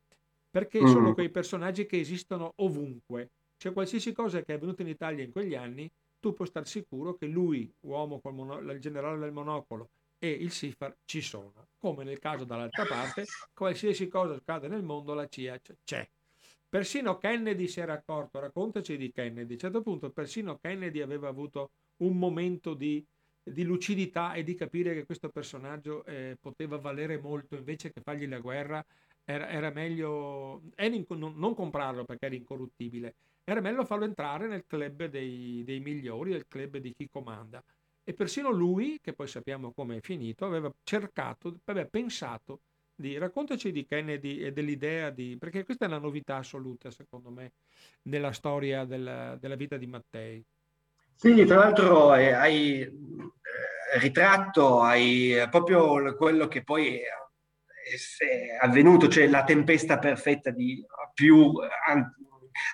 [0.50, 0.86] perché mm.
[0.86, 3.30] sono quei personaggi che esistono ovunque.
[3.56, 5.90] Cioè qualsiasi cosa che è avvenuta in Italia in quegli anni
[6.20, 9.88] tu puoi stare sicuro che lui, uomo col mono, il generale del monocolo
[10.22, 11.66] e il SIFAR ci sono.
[11.78, 16.08] Come nel caso dall'altra parte, qualsiasi cosa accade nel mondo, la CIA c'è.
[16.68, 21.26] Persino Kennedy si era accorto, raccontaci di Kennedy, a un certo punto persino Kennedy aveva
[21.26, 23.04] avuto un momento di,
[23.42, 28.28] di lucidità e di capire che questo personaggio eh, poteva valere molto, invece che fargli
[28.28, 28.82] la guerra
[29.24, 34.46] era, era meglio era in, non, non comprarlo perché era incorruttibile, era meglio farlo entrare
[34.46, 37.62] nel club dei, dei migliori, nel club di chi comanda.
[38.04, 42.60] E persino lui, che poi sappiamo come è finito, aveva cercato, aveva pensato
[42.94, 47.52] di raccontaci di Kennedy e dell'idea di perché questa è una novità assoluta secondo me
[48.02, 50.44] nella storia della, della vita di Mattei.
[51.14, 52.90] Sì, tra l'altro eh, hai eh,
[53.98, 60.84] ritratto, hai proprio quello che poi è avvenuto, cioè la tempesta perfetta di
[61.14, 61.52] più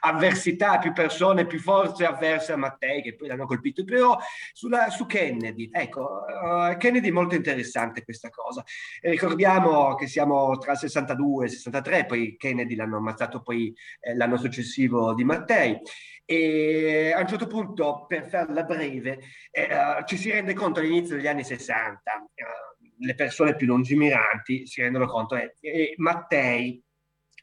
[0.00, 3.84] avversità, più persone, più forze avverse a Mattei che poi l'hanno colpito.
[3.84, 4.18] Però
[4.52, 8.64] sulla, su Kennedy, ecco, uh, Kennedy è molto interessante questa cosa.
[9.00, 13.74] E ricordiamo che siamo tra il 62 e il 63, poi Kennedy l'hanno ammazzato poi
[14.00, 15.78] eh, l'anno successivo di Mattei.
[16.24, 19.18] E a un certo punto, per farla breve,
[19.50, 24.66] eh, uh, ci si rende conto all'inizio degli anni 60, uh, le persone più lungimiranti
[24.66, 26.82] si rendono conto che eh, Mattei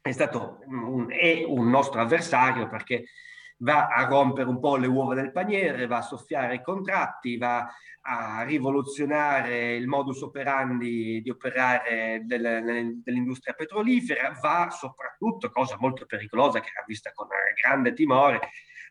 [0.10, 3.06] è stato un, è un nostro avversario perché
[3.58, 7.68] va a rompere un po' le uova del paniere, va a soffiare i contratti, va
[8.02, 16.60] a rivoluzionare il modus operandi di operare del, dell'industria petrolifera, va soprattutto, cosa molto pericolosa
[16.60, 17.28] che era vista con
[17.60, 18.42] grande timore,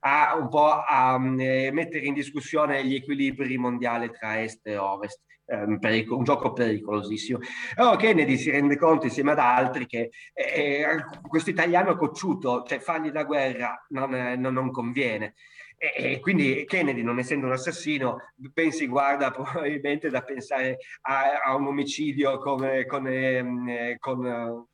[0.07, 4.77] a un po' a, a eh, mettere in discussione gli equilibri mondiali tra est e
[4.77, 7.39] ovest um, pericolo, un gioco pericolosissimo.
[7.77, 10.87] Allora Kennedy si rende conto insieme ad altri che eh, eh
[11.27, 15.35] questo italiano cocciuto, cioè fargli la guerra non, eh, non, non conviene.
[15.77, 18.19] E, quindi Kennedy, non essendo un assassino,
[18.53, 24.67] pensi, guarda probabilmente da pensare a, a un omicidio come, con, eh, con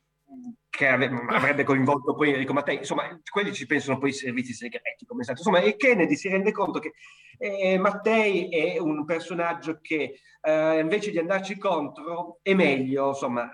[0.71, 5.21] che avrebbe coinvolto poi Enrico Mattei, insomma, quelli ci pensano poi i servizi segreti, come
[5.21, 5.39] è stato.
[5.39, 6.93] Insomma, e Kennedy si rende conto che
[7.37, 13.51] eh, Mattei è un personaggio che eh, invece di andarci contro è meglio, insomma,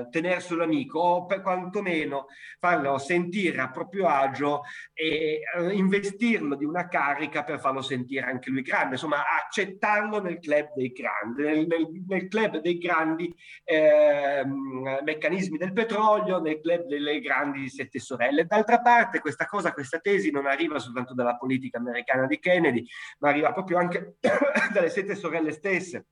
[0.00, 2.26] eh, tenerselo amico o per quantomeno
[2.58, 4.62] farlo sentire a proprio agio
[4.94, 10.38] e eh, investirlo di una carica per farlo sentire anche lui grande, insomma, accettarlo nel
[10.38, 13.32] club dei grandi, nel, nel, nel club dei grandi
[13.64, 18.46] ehm, meccanismi del petrolio, nel club delle grandi sette sorelle.
[18.46, 22.84] D'altra parte questa cosa, questa tesi non arriva soltanto dalla politica americana di Kennedy,
[23.18, 24.16] ma arriva proprio anche
[24.72, 26.06] dalle sette sorelle stesse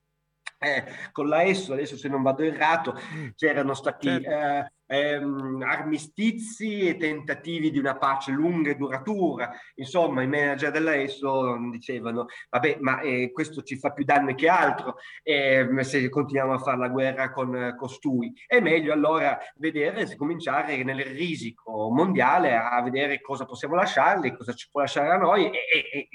[0.59, 3.29] eh, con la ESSO, adesso se non vado errato, mm.
[3.35, 4.29] c'erano stati certo.
[4.29, 9.51] eh, ehm, armistizi e tentativi di una pace lunga e duratura.
[9.75, 14.49] Insomma, i manager della ESO dicevano, vabbè, ma eh, questo ci fa più danni che
[14.49, 18.33] altro eh, se continuiamo a fare la guerra con costui.
[18.47, 24.67] È meglio allora vedere, cominciare nel risico mondiale a vedere cosa possiamo lasciarli, cosa ci
[24.71, 25.59] può lasciare a noi e,
[25.93, 26.09] e,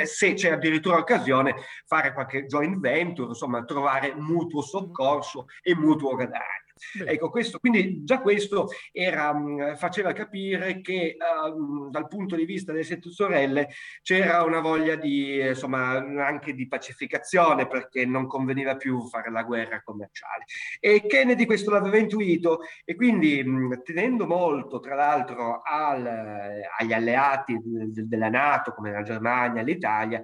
[0.00, 1.54] e se c'è addirittura occasione
[1.86, 6.65] fare qualche joint venture, insomma, trovare mutuo soccorso e mutuo guadagno.
[7.06, 12.72] Ecco, questo, quindi già questo era, mm, faceva capire che uh, dal punto di vista
[12.72, 13.70] delle sette sorelle
[14.02, 15.92] c'era una voglia di, insomma,
[16.26, 20.44] anche di pacificazione perché non conveniva più fare la guerra commerciale.
[20.78, 26.06] E Kennedy questo l'aveva intuito e quindi mm, tenendo molto, tra l'altro, al,
[26.78, 30.22] agli alleati de, della Nato come la Germania, l'Italia,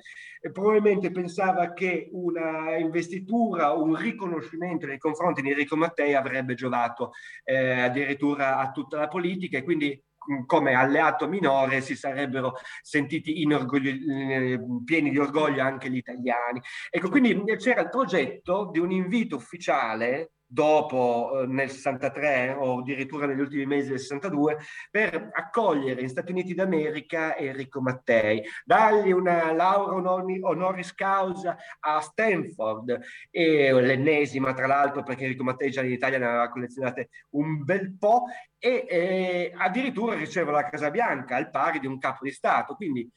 [0.53, 7.13] probabilmente pensava che una investitura, un riconoscimento nei confronti di Enrico Mattei avrebbe giovato
[7.45, 9.89] eh, addirittura a tutta la politica e quindi
[10.31, 16.61] mm, come alleato minore si sarebbero sentiti eh, pieni di orgoglio anche gli italiani.
[16.91, 23.25] Ecco, quindi c'era il progetto di un invito ufficiale dopo eh, nel 63 o addirittura
[23.25, 24.59] negli ultimi mesi del 62
[24.91, 33.01] per accogliere in Stati Uniti d'America Enrico Mattei, dargli una laurea honoris causa a Stanford.
[33.31, 37.97] E l'ennesima tra l'altro perché Enrico Mattei già in Italia ne aveva collezionate un bel
[37.99, 38.25] po'
[38.59, 43.11] e eh, addirittura riceve la Casa Bianca al pari di un capo di Stato, quindi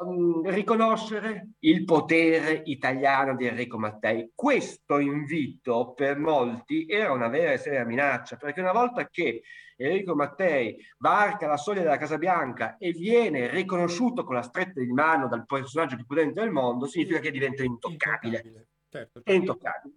[0.00, 4.30] um, riconoscere il potere italiano di Enrico Mattei.
[4.34, 9.42] Questo invito per molti era una vera e seria minaccia, perché una volta che
[9.76, 14.92] Enrico Mattei varca la soglia della Casa Bianca e viene riconosciuto con la stretta di
[14.92, 18.36] mano dal personaggio più potente del mondo, significa che diventa intoccabile.
[18.36, 18.68] Intoccabile.
[18.90, 19.94] Certo, È intoccabile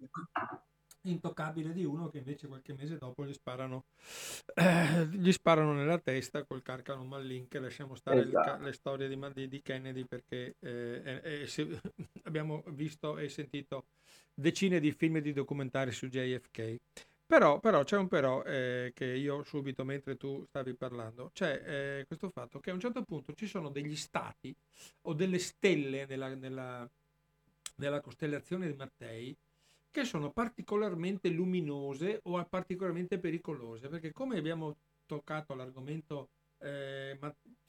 [1.03, 3.85] intoccabile di uno che invece qualche mese dopo gli sparano,
[4.55, 8.57] eh, gli sparano nella testa col carcano Mallin che lasciamo stare esatto.
[8.57, 11.67] le, le, storie di, di, Kennedy perché eh, eh, se,
[12.23, 13.85] abbiamo visto e sentito
[14.33, 16.77] decine di film e di documentari su JFK.
[17.25, 21.63] Però, però c'è un però eh, che io subito mentre tu stavi parlando, c'è
[21.99, 24.53] eh, questo fatto che a un certo punto ci sono degli stati
[25.03, 26.87] o delle stelle nella, nella,
[27.77, 29.35] nella costellazione di Mattei
[29.93, 34.75] che sono particolarmente luminose o particolarmente pericolose, perché come abbiamo
[35.05, 37.15] toccato l'argomento eh,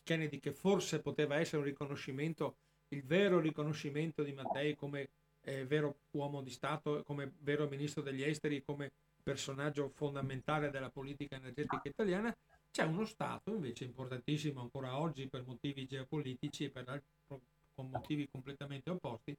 [0.03, 2.57] Kennedy, che forse poteva essere un riconoscimento,
[2.89, 5.11] il vero riconoscimento di Mattei come
[5.43, 8.91] eh, vero uomo di Stato, come vero ministro degli esteri, come
[9.23, 12.35] personaggio fondamentale della politica energetica italiana,
[12.71, 18.89] c'è uno Stato invece importantissimo ancora oggi per motivi geopolitici e per, con motivi completamente
[18.89, 19.37] opposti,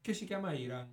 [0.00, 0.92] che si chiama Iran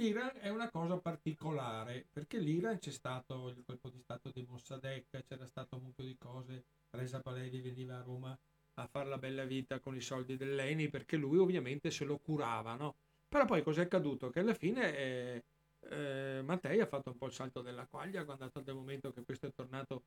[0.00, 5.04] L'Iran è una cosa particolare perché l'Iran c'è stato il colpo di stato di Mossadegh,
[5.28, 8.34] c'era stato un mucchio di cose, Reza Palevi veniva a Roma
[8.76, 12.76] a fare la bella vita con i soldi dell'Eni perché lui ovviamente se lo curava,
[12.76, 12.94] no?
[13.28, 14.30] Però poi cos'è accaduto?
[14.30, 15.44] Che alla fine eh,
[15.88, 19.12] eh, Mattei ha fatto un po' il salto della quaglia quando è stato il momento
[19.12, 20.04] che questo è tornato,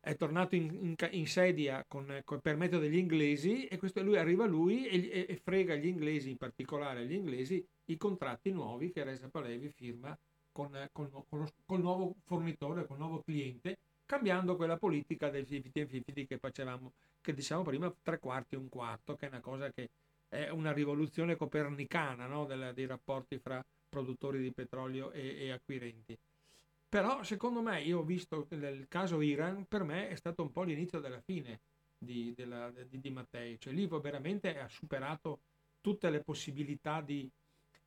[0.00, 4.16] è tornato in, in, in sedia con, con, per metodo degli inglesi e questo, lui
[4.16, 9.04] arriva lui e, e, frega gli inglesi, in particolare gli inglesi, i contratti nuovi che
[9.04, 10.16] Reza Palevi firma
[10.50, 15.30] con, con, con, lo, con il nuovo fornitore, con il nuovo cliente, cambiando quella politica
[15.30, 19.40] del 50-50 che facevamo, che diciamo prima tre quarti e un quarto, che è una
[19.40, 19.88] cosa che
[20.28, 22.46] è una rivoluzione copernicana no?
[22.46, 26.18] Del, dei rapporti fra produttori di petrolio e, e acquirenti.
[26.88, 30.62] Però secondo me, io ho visto nel caso Iran, per me è stato un po'
[30.62, 31.60] l'inizio della fine
[31.98, 33.60] di, della, di, di Mattei.
[33.60, 35.40] Cioè lì veramente ha superato
[35.82, 37.28] tutte le possibilità di,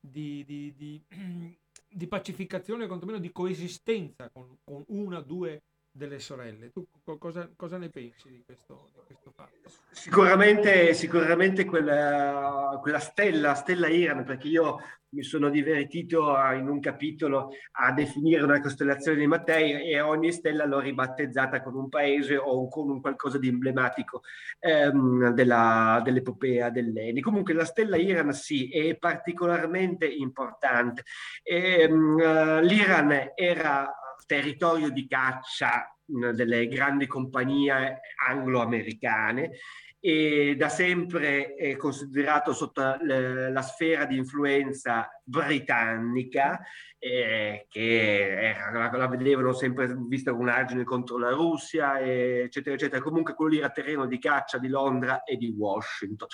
[0.00, 5.62] di pacificazione, quantomeno di coesistenza con, con una, due
[5.96, 6.70] delle sorelle.
[6.70, 6.86] Tu
[7.18, 9.70] cosa, cosa ne pensi di questo, di questo fatto?
[9.90, 14.78] Sicuramente, sicuramente quella, quella, stella, stella Iran, perché io
[15.08, 20.66] mi sono divertito in un capitolo a definire una costellazione di Mattei e ogni stella
[20.66, 24.22] l'ho ribattezzata con un paese o con un qualcosa di emblematico
[24.58, 27.22] ehm, della, dell'epopea dell'Eni.
[27.22, 31.04] Comunque la stella Iran sì, è particolarmente importante.
[31.42, 33.90] E, um, L'Iran era
[34.24, 39.50] territorio di caccia delle grandi compagnie anglo-americane
[39.98, 46.60] e da sempre è considerato sotto la sfera di influenza britannica
[46.98, 53.02] eh, che era, la, vedevano sempre vista con argine contro la Russia, eccetera, eccetera.
[53.02, 56.28] Comunque quello lì era terreno di caccia di Londra e di Washington.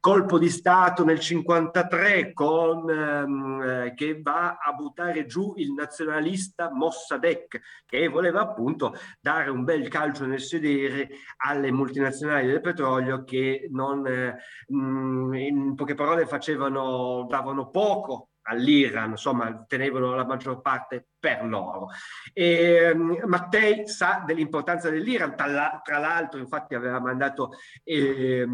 [0.00, 6.70] Colpo di Stato nel 1953 con, ehm, eh, che va a buttare giù il nazionalista
[6.72, 11.08] Mossadegh, che voleva appunto dare un bel calcio nel sedere
[11.44, 14.36] alle multinazionali del petrolio che non, eh,
[14.68, 21.88] in poche parole facevano, davano poco all'Iran, insomma, tenevano la maggior parte per loro.
[22.32, 27.52] E, um, Mattei sa dell'importanza dell'Iran, tra, l'altro infatti aveva mandato
[27.84, 28.46] eh,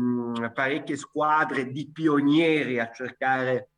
[0.53, 3.71] parecchie squadre di pionieri a cercare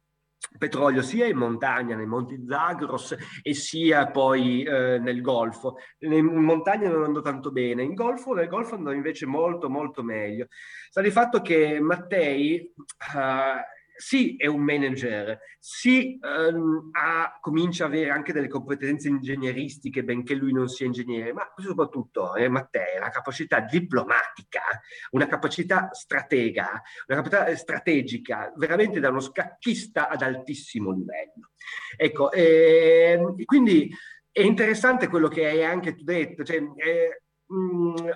[0.56, 5.76] petrolio sia in montagna, nei monti Zagros e sia poi eh, nel Golfo.
[6.00, 10.46] In montagna non andò tanto bene, in Golfo, nel Golfo andò invece molto molto meglio.
[10.88, 17.92] Sta di fatto che Mattei uh, sì è un manager, sì ehm, ha, comincia ad
[17.92, 23.10] avere anche delle competenze ingegneristiche, benché lui non sia ingegnere, ma soprattutto eh, Matteo, una
[23.10, 24.62] capacità diplomatica,
[25.10, 31.50] una capacità stratega, una capacità strategica, veramente da uno scacchista ad altissimo livello.
[31.96, 33.92] Ecco, eh, quindi
[34.30, 38.10] è interessante quello che hai anche tu detto, cioè, eh, mh,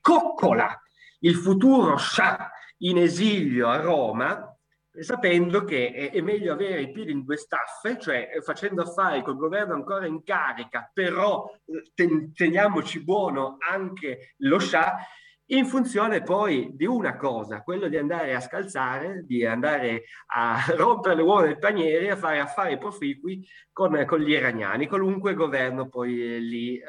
[0.00, 0.80] coccola
[1.20, 4.49] il futuro Shah in esilio a Roma
[4.98, 9.36] sapendo che è, meglio avere i piedi in due staffe, cioè eh, facendo affari col
[9.36, 14.96] governo ancora in carica, però eh, ten, teniamoci buono anche lo Shah,
[15.52, 21.16] in funzione poi di una cosa, quello di andare a scalzare, di andare a rompere
[21.16, 26.34] le uova del paniere, a fare affari proficui con, con gli iraniani, qualunque governo poi
[26.34, 26.84] eh, lì eh,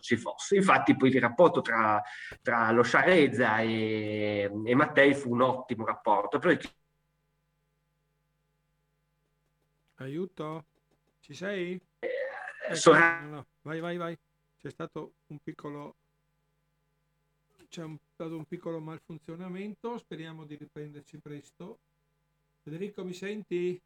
[0.00, 0.56] ci fosse.
[0.56, 2.02] Infatti poi il rapporto tra,
[2.42, 6.68] tra lo Shah Reza e, e Mattei fu un ottimo rapporto, perché
[9.96, 10.64] Aiuto,
[11.20, 11.80] ci sei?
[12.00, 12.08] Eh,
[12.68, 13.46] ecco, no, no.
[13.62, 14.18] Vai, vai, vai.
[14.58, 15.96] C'è stato un piccolo
[17.68, 21.78] c'è un, stato un piccolo malfunzionamento, speriamo di riprenderci presto.
[22.62, 23.80] Federico, mi senti?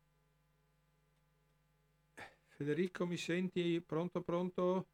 [2.49, 3.81] Federico, mi senti?
[3.81, 4.87] Pronto, pronto?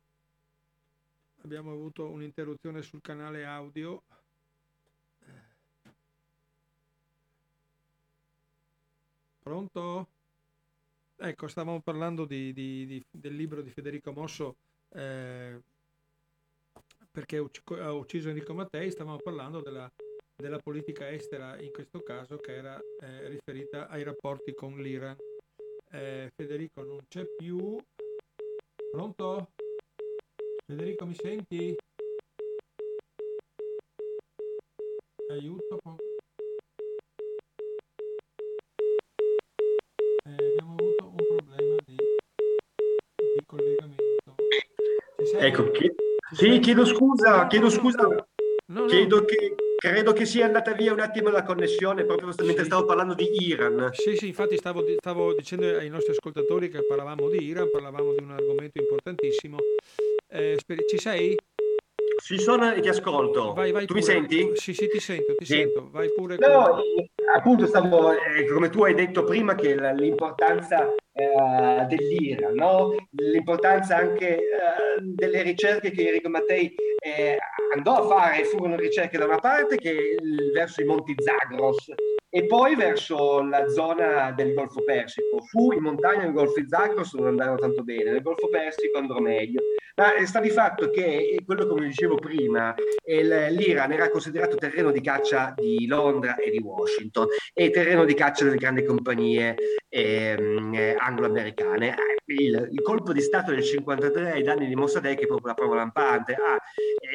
[1.43, 4.03] Abbiamo avuto un'interruzione sul canale audio.
[9.43, 10.09] Pronto?
[11.19, 14.57] Ecco, stavamo parlando di, di, di, del libro di Federico Mosso
[14.91, 15.59] eh,
[17.11, 19.91] perché ha ucciso Enrico Mattei, stavamo parlando della,
[20.37, 25.17] della, politica estera in questo caso che era eh, riferita ai rapporti con l'Iran.
[25.91, 27.79] Eh, Federico non c'è più.
[28.91, 29.53] Pronto?
[30.67, 31.75] Federico mi senti?
[35.31, 36.06] Aiuto.
[45.39, 45.93] Ecco, chi...
[46.33, 48.27] sì, chiedo scusa, chiedo scusa, no,
[48.67, 48.85] no.
[48.87, 53.15] chiedo che credo che sia andata via un attimo la connessione proprio mentre stavo parlando
[53.15, 53.91] di Iran.
[53.93, 58.23] Sì, sì, infatti stavo, stavo, dicendo ai nostri ascoltatori che parlavamo di Iran, parlavamo di
[58.23, 59.59] un argomento importantissimo.
[60.29, 60.59] Eh,
[60.89, 61.37] ci sei?
[62.23, 63.53] Ci sono e ti ascolto.
[63.53, 64.01] Vai, vai tu pure.
[64.01, 64.51] mi senti?
[64.55, 65.53] Sì, sì, ti sento, ti sì.
[65.55, 65.89] sento.
[65.91, 66.37] Vai pure.
[66.39, 66.81] No,
[67.35, 72.95] appunto stavo, eh, come tu hai detto prima, che l'importanza eh, dell'IRA, no?
[73.13, 74.43] l'importanza anche eh,
[75.01, 77.39] delle ricerche che Enrico Mattei eh,
[77.75, 80.17] andò a fare, furono ricerche da una parte che
[80.53, 81.93] verso i monti Zagros
[82.37, 85.41] e poi verso la zona del Golfo Persico.
[85.41, 89.21] Fu in montagna nel Golfo di Zagros non andarono tanto bene, nel Golfo Persico andrò
[89.21, 89.63] meglio.
[89.97, 92.75] Ma sta di fatto che, quello come dicevo prima,
[93.07, 98.45] l'Iran era considerato terreno di caccia di Londra e di Washington e terreno di caccia
[98.45, 99.55] delle grandi compagnie
[99.89, 101.95] ehm, anglo-americane.
[102.27, 105.77] Il, il, colpo di Stato del 53 ai danni di Mossadegh è proprio la prova
[105.77, 106.35] lampante.
[106.35, 106.59] Ah,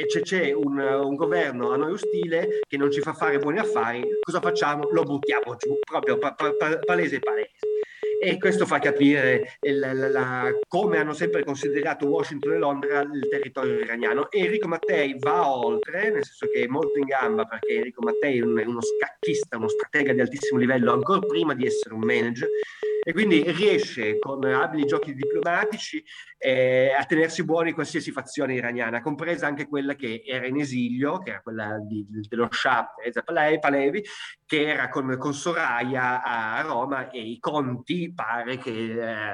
[0.07, 4.03] c'è, c'è un, un, governo a noi ostile che non ci fa fare buoni affari,
[4.21, 4.89] cosa facciamo?
[4.91, 7.51] Lo buttiamo giù, proprio pa, pa, pa, palese palese.
[8.23, 13.27] E questo fa capire il, la, la, come hanno sempre considerato Washington e Londra il
[13.27, 14.29] territorio iraniano.
[14.31, 18.43] Enrico Mattei va oltre, nel senso che è molto in gamba perché Enrico Mattei è
[18.43, 22.47] uno scacchista, uno stratega di altissimo livello, ancora prima di essere un manager
[23.03, 26.03] e quindi riesce con abili giochi diplomatici
[26.37, 31.31] eh, a tenersi buoni qualsiasi fazione iraniana, compresa anche quella che era in esilio, che
[31.31, 34.03] era quella di, dello Shah Reza Pahlavi,
[34.45, 38.69] che era con, con, Soraya a Roma e i conti pare che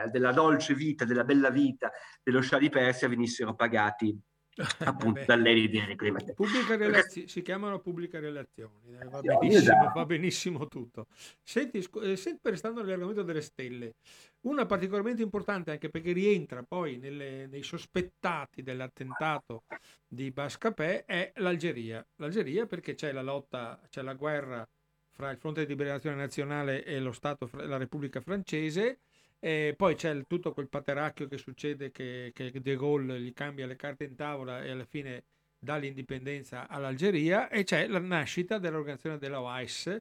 [0.05, 1.91] eh, della dolce vita, della bella vita
[2.24, 4.18] dello Shah di Persia venissero pagati
[4.80, 6.34] appunto dalle di Enrico Di Mattei.
[6.34, 11.08] Pubblica relazio- si chiamano pubbliche relazioni, eh, va benissimo, va benissimo tutto.
[11.43, 13.95] Senti, eh, sempre restando nell'argomento delle stelle,
[14.41, 19.64] una particolarmente importante anche perché rientra poi nelle, nei sospettati dell'attentato
[20.08, 22.05] di Bascapè è l'Algeria.
[22.16, 24.68] L'Algeria perché c'è la lotta, c'è la guerra
[25.12, 28.99] fra il Fronte di Liberazione Nazionale e lo Stato, la Repubblica Francese
[29.39, 33.75] e poi c'è tutto quel pateracchio che succede che, che De Gaulle gli cambia le
[33.75, 35.25] carte in tavola e alla fine
[35.59, 39.95] dà l'indipendenza all'Algeria e c'è la nascita dell'organizzazione della OAS,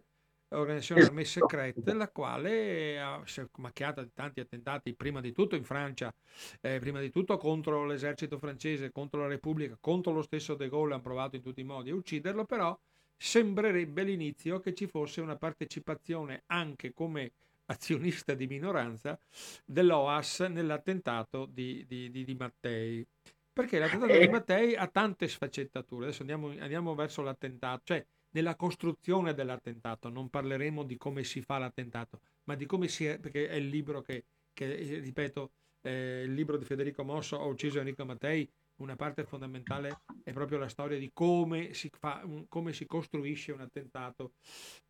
[0.50, 5.56] organizzazione armée secrète, la quale ha, si è macchiata di tanti attentati, prima di tutto
[5.56, 6.14] in Francia,
[6.60, 10.94] eh, prima di tutto contro l'esercito francese, contro la Repubblica, contro lo stesso De Gaulle,
[10.94, 12.78] hanno provato in tutti i modi a ucciderlo, però
[13.16, 17.32] sembrerebbe all'inizio che ci fosse una partecipazione anche come
[17.66, 19.18] azionista di minoranza
[19.64, 23.06] dell'OAS nell'attentato di, di, di, di Mattei.
[23.52, 24.28] Perché l'attentato di eh.
[24.28, 26.06] Mattei ha tante sfaccettature.
[26.06, 30.08] Adesso andiamo, andiamo, verso l'attentato, cioè nella costruzione dell'attentato.
[30.10, 33.68] Non parleremo di come si fa l'attentato, ma di come si è, perché è il
[33.68, 35.50] libro che, che ripeto,
[35.82, 40.58] eh, il libro di Federico Mosso, Ho ucciso Enrico Mattei, una parte fondamentale è proprio
[40.58, 44.32] la storia di come si, fa, come si costruisce un attentato,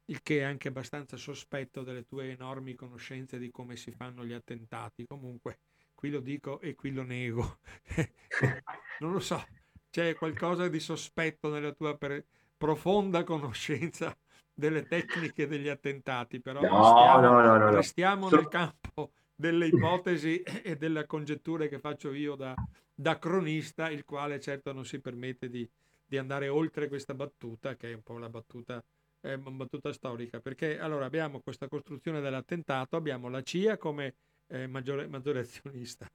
[0.06, 4.32] il che è anche abbastanza sospetto delle tue enormi conoscenze di come si fanno gli
[4.32, 5.06] attentati.
[5.06, 5.60] Comunque,
[5.94, 7.58] qui lo dico e qui lo nego.
[9.00, 9.44] non lo so,
[9.90, 12.24] c'è qualcosa di sospetto nella tua per,
[12.56, 14.16] profonda conoscenza
[14.52, 20.76] delle tecniche degli attentati, però no, restiamo, no, no, restiamo nel campo delle ipotesi e
[20.76, 22.54] delle congetture che faccio io da,
[22.98, 25.68] da cronista, il quale certo non si permette di,
[26.06, 28.82] di, andare oltre questa battuta, che è un po' la battuta,
[29.20, 34.14] eh, battuta storica, perché allora abbiamo questa costruzione dell'attentato, abbiamo la CIA come
[34.46, 36.10] eh, maggiore, maggiore azionista,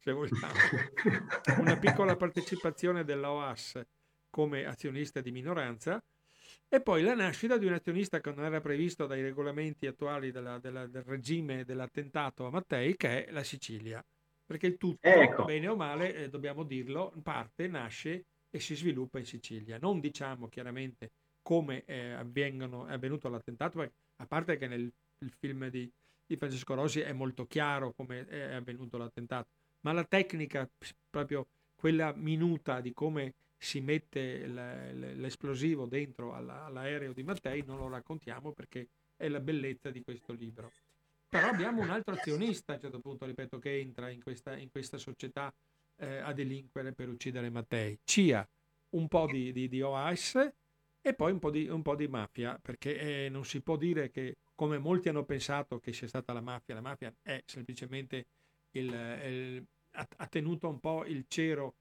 [0.00, 0.52] se vogliamo,
[1.60, 3.80] una piccola partecipazione dell'OAS
[4.28, 6.02] come azionista di minoranza,
[6.68, 10.58] e poi la nascita di un azionista che non era previsto dai regolamenti attuali della,
[10.58, 14.04] della, del regime dell'attentato a Mattei, che è la Sicilia.
[14.46, 15.44] Perché il tutto, ecco.
[15.44, 19.78] bene o male, eh, dobbiamo dirlo, parte, nasce e si sviluppa in Sicilia.
[19.78, 21.10] Non diciamo chiaramente
[21.42, 24.92] come eh, avvengono, è avvenuto l'attentato, a parte che nel
[25.38, 25.90] film di,
[26.26, 29.48] di, Francesco Rossi è molto chiaro come è avvenuto l'attentato,
[29.80, 30.68] ma la tecnica,
[31.10, 38.52] proprio quella minuta di come si mette l'esplosivo dentro all'aereo di Mattei, non lo raccontiamo
[38.52, 40.70] perché è la bellezza di questo libro.
[41.34, 44.70] Però abbiamo un altro azionista, a un certo punto, ripeto, che entra in questa, in
[44.70, 45.52] questa società
[45.96, 47.98] eh, a delinquere per uccidere Mattei.
[48.04, 48.48] CIA,
[48.90, 50.52] un po' di, di, di OAS
[51.00, 54.12] e poi un po' di, un po di mafia, perché eh, non si può dire
[54.12, 58.26] che, come molti hanno pensato che sia stata la mafia, la mafia è semplicemente
[58.70, 61.74] il, il, ha, tenuto un po' il cero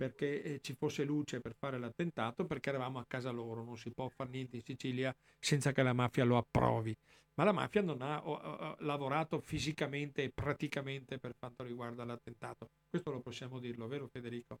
[0.00, 3.90] perché eh, ci fosse luce per fare l'attentato, perché eravamo a casa loro, non si
[3.90, 6.96] può fare niente in Sicilia senza che la mafia lo approvi.
[7.34, 12.70] Ma la mafia non ha o, o, lavorato fisicamente e praticamente per quanto riguarda l'attentato.
[12.88, 14.60] Questo lo possiamo dirlo, vero Federico?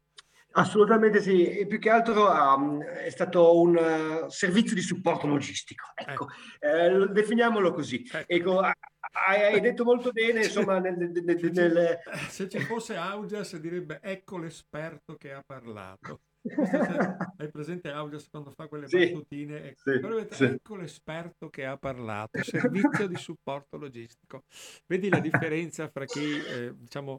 [0.52, 5.84] Assolutamente sì, e più che altro um, è stato un uh, servizio di supporto logistico,
[5.94, 6.28] ecco,
[6.58, 6.86] eh.
[6.86, 8.04] Eh, definiamolo così.
[8.10, 8.26] Ecco.
[8.26, 8.70] ecco
[9.12, 11.98] hai, detto molto bene, insomma, nel, nel, nel, nel...
[12.28, 16.20] se ci fosse Augias direbbe ecco l'esperto che ha parlato.
[17.36, 19.62] Hai presente Augias quando fa quelle sì, battutine?
[19.68, 20.44] Ecco, sì, sì.
[20.44, 24.44] ecco l'esperto che ha parlato, servizio di supporto logistico.
[24.86, 27.16] Vedi la differenza fra chi, eh, diciamo,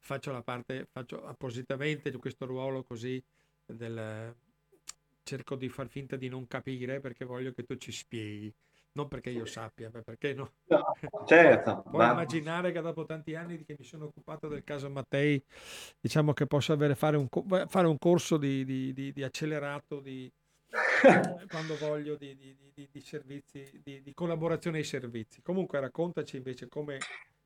[0.00, 3.22] faccio la parte, faccio appositamente questo ruolo così
[3.64, 4.34] del...
[5.22, 8.52] cerco di far finta di non capire perché voglio che tu ci spieghi
[8.92, 10.52] non perché io sappia, ma perché no.
[10.66, 10.96] no
[11.26, 11.82] certo.
[11.88, 12.12] Puoi ma...
[12.12, 15.42] immaginare che dopo tanti anni che mi sono occupato del caso Mattei,
[16.00, 17.28] diciamo che posso avere, fare, un,
[17.68, 20.30] fare un corso di, di, di, di accelerato di,
[21.48, 22.36] quando voglio di,
[22.74, 25.40] di, servizi, di, collaborazione ai servizi.
[25.40, 26.98] Comunque raccontaci invece come,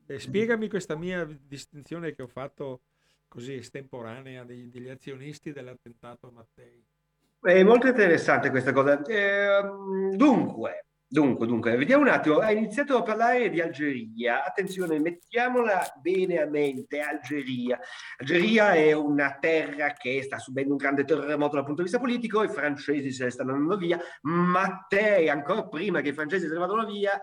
[0.07, 2.81] eh, spiegami questa mia distinzione che ho fatto
[3.27, 6.83] così estemporanea degli, degli azionisti dell'attentato Mattei.
[7.41, 9.01] È molto interessante questa cosa.
[9.03, 9.61] Eh,
[10.15, 12.39] dunque, Dunque, dunque, vediamo un attimo.
[12.39, 14.43] Hai iniziato a parlare di Algeria.
[14.43, 16.99] Attenzione, mettiamola bene a mente.
[16.99, 17.79] Algeria.
[18.17, 22.41] Algeria è una terra che sta subendo un grande terremoto dal punto di vista politico.
[22.41, 23.99] I francesi se ne stanno andando via.
[24.21, 27.21] Mattei, ancora prima che i francesi se ne vadano via,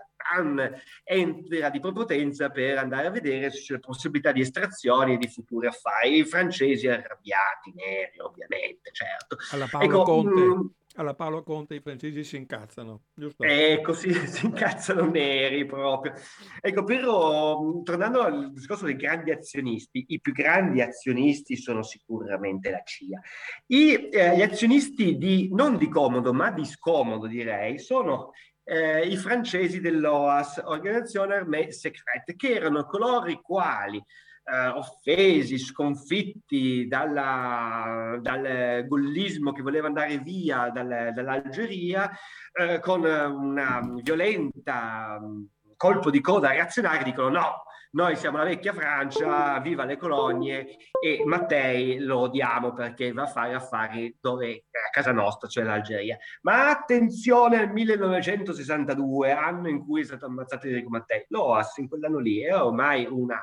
[1.03, 5.67] entra di prepotenza per andare a vedere se c'è possibilità di estrazioni e di futuri
[5.67, 6.19] affari.
[6.19, 9.35] I francesi arrabbiati, neri ovviamente, certo.
[9.51, 10.41] Alla Paolo ecco, Conte.
[10.41, 13.43] Mh, mm, alla Paolo Conte i francesi si incazzano, giusto?
[13.43, 16.13] Ecco, si, si incazzano neri proprio.
[16.59, 22.81] Ecco, però tornando al discorso dei grandi azionisti, i più grandi azionisti sono sicuramente la
[22.83, 23.21] CIA.
[23.67, 28.31] I, eh, gli azionisti di, non di comodo, ma di scomodo direi, sono
[28.63, 34.01] eh, i francesi dell'OAS, Organizzazione Armée Secrète, che erano coloro i quali
[34.43, 42.11] eh, offesi, sconfitti dalla, dal gollismo che voleva andare via dal, dall'Algeria,
[42.51, 45.43] eh, con una violenta mm,
[45.77, 47.63] colpo di coda reazionaria, dicono no,
[47.93, 53.27] noi siamo la vecchia Francia, viva le colonie e Mattei lo odiamo perché va a
[53.27, 56.17] fare affari dove a casa nostra, cioè l'Algeria.
[56.41, 61.25] Ma attenzione al 1962, anno in cui è stato ammazzato Enrico Mattei.
[61.27, 63.39] L'OAS in quell'anno lì era ormai una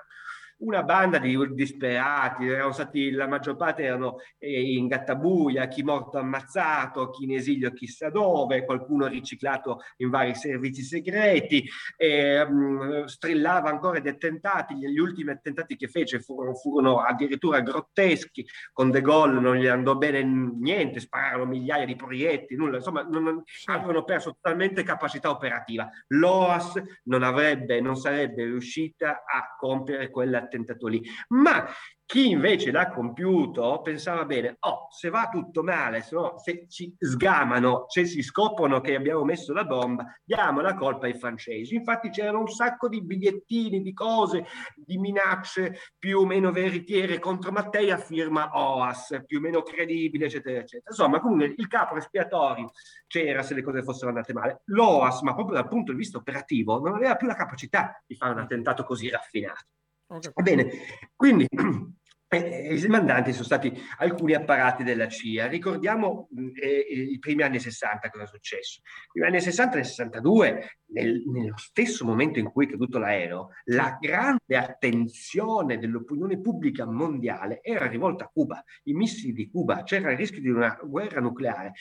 [0.60, 6.18] una banda di disperati, erano stati, la maggior parte erano eh, in gattabuia, chi morto
[6.18, 11.64] ammazzato, chi in esilio chissà dove, qualcuno riciclato in vari servizi segreti,
[11.96, 18.46] eh, mh, strillava ancora di attentati, gli, ultimi attentati che fece furono, furono, addirittura grotteschi,
[18.72, 23.42] con De Gaulle non gli andò bene niente, spararono migliaia di proiettili, nulla, insomma non,
[23.66, 25.88] avevano perso totalmente capacità operativa.
[26.08, 31.02] L'OAS non avrebbe, non sarebbe riuscita a compiere quella attentato lì.
[31.28, 31.66] Ma
[32.10, 36.92] chi invece l'ha compiuto pensava bene, oh, se va tutto male, se, no, se ci
[36.98, 41.76] sgamano, se si scoprono che abbiamo messo la bomba, diamo la colpa ai francesi.
[41.76, 44.44] Infatti c'erano un sacco di bigliettini, di cose,
[44.74, 50.24] di minacce più o meno veritiere contro Mattei a firma OAS, più o meno credibile,
[50.24, 50.90] eccetera, eccetera.
[50.90, 52.72] Insomma, comunque il capo espiatorio
[53.06, 54.62] c'era se le cose fossero andate male.
[54.64, 58.32] L'OAS, ma proprio dal punto di vista operativo, non aveva più la capacità di fare
[58.32, 59.66] un attentato così raffinato.
[60.10, 60.68] Va bene,
[61.14, 61.46] quindi
[62.26, 65.46] eh, i mandanti sono stati alcuni apparati della CIA.
[65.46, 66.28] Ricordiamo
[66.60, 68.80] eh, i primi anni 60 cosa è successo.
[68.80, 73.50] I primi anni 60 e 62, nel, nello stesso momento in cui è caduto l'aereo,
[73.66, 80.10] la grande attenzione dell'opinione pubblica mondiale era rivolta a Cuba, i missili di Cuba, c'era
[80.10, 81.72] il rischio di una guerra nucleare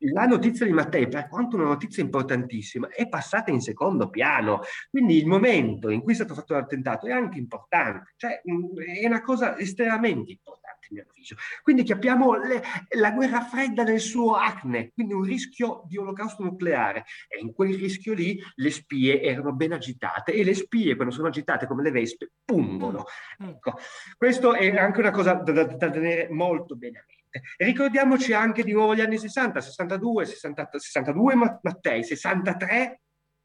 [0.00, 4.60] la notizia di Mattei, per quanto una notizia importantissima, è passata in secondo piano.
[4.90, 9.22] Quindi il momento in cui è stato fatto l'attentato è anche importante, cioè è una
[9.22, 11.36] cosa estremamente importante, a mio avviso.
[11.62, 12.62] Quindi capiamo le,
[12.96, 17.04] la guerra fredda nel suo acne, quindi un rischio di olocausto nucleare.
[17.28, 21.28] E in quel rischio lì le spie erano ben agitate e le spie, quando sono
[21.28, 23.04] agitate come le vespe, pungono.
[23.42, 23.48] Mm.
[23.48, 23.74] Ecco,
[24.16, 27.15] questo è anche una cosa da, da, da tenere molto bene a mente.
[27.56, 33.00] E ricordiamoci anche di nuovo gli anni 60, 62, 60, 62 Mattei, 63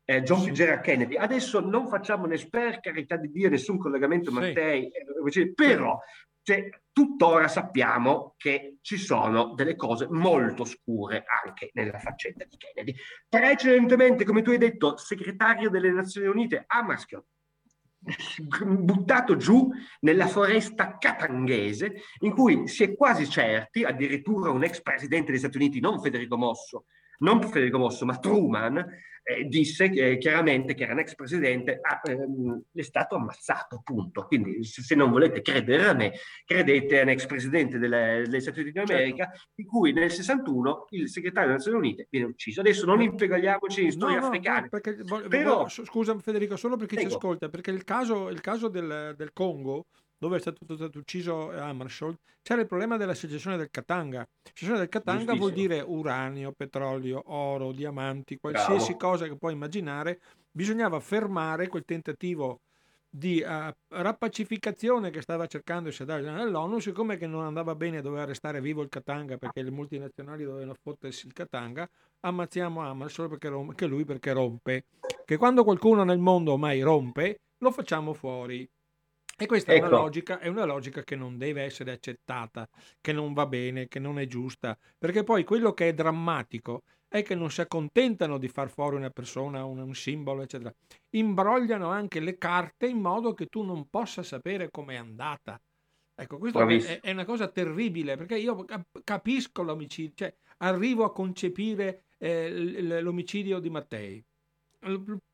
[0.06, 1.16] eh, John Fitzgerald Kennedy.
[1.16, 4.92] Adesso non facciamo né per carità di Dio nessun collegamento Mattei,
[5.30, 5.40] sì.
[5.42, 5.98] eh, però
[6.44, 12.96] cioè, tuttora sappiamo che ci sono delle cose molto scure anche nella faccenda di Kennedy.
[13.30, 17.28] Precedentemente, come tu hai detto, segretario delle Nazioni Unite a Maschio,
[18.66, 19.70] buttato giù
[20.02, 25.58] nella foresta catanghese in cui si è quasi certi, addirittura un ex presidente degli Stati
[25.58, 26.86] Uniti, non Federico Mosso,
[27.22, 28.86] non Federico Mosso, ma Truman,
[29.24, 34.26] eh, disse che, chiaramente che era un ex presidente, ah, ehm, è stato ammazzato, appunto.
[34.26, 36.14] Quindi se, non volete credere a me,
[36.46, 39.42] credete a un ex presidente delle, degli Stati Uniti d'America, certo.
[39.56, 42.62] in cui nel 61 il segretario delle Nazioni Unite viene ucciso.
[42.62, 44.70] Adesso non impegaliamoci in storie no, africane.
[44.72, 49.14] No, perché, Però, scusa Federico, solo perché ci ascolta, perché il caso, il caso del,
[49.16, 49.88] del Congo
[50.22, 54.24] dove è stato, stato ucciso Hammarskjöld, c'era il problema della secessione del Katanga.
[54.44, 59.14] Secessione del Katanga vuol dire uranio, petrolio, oro, diamanti, qualsiasi Bravo.
[59.14, 60.22] cosa che puoi immaginare.
[60.52, 62.60] Bisognava fermare quel tentativo
[63.10, 68.24] di uh, rappacificazione che stava cercando il segretario dell'ONU, siccome che non andava bene doveva
[68.24, 73.88] restare vivo il Katanga perché le multinazionali dovevano fottersi il Katanga, ammazziamo Hammarskjöld perché, rom-
[73.88, 74.86] lui perché rompe.
[75.26, 78.70] Che quando qualcuno nel mondo mai rompe, lo facciamo fuori.
[79.44, 79.86] E questa ecco.
[79.86, 80.06] è, una ecco.
[80.06, 82.70] logica, è una logica che non deve essere accettata,
[83.00, 87.24] che non va bene, che non è giusta, perché poi quello che è drammatico è
[87.24, 90.74] che non si accontentano di far fuori una persona, un, un simbolo, eccetera.
[91.10, 95.60] Imbrogliano anche le carte in modo che tu non possa sapere com'è andata.
[96.16, 98.64] Ecco, questo è, è, una cosa terribile perché io
[99.04, 104.24] capisco l'omicidio, cioè arrivo a concepire eh, l'omicidio di Mattei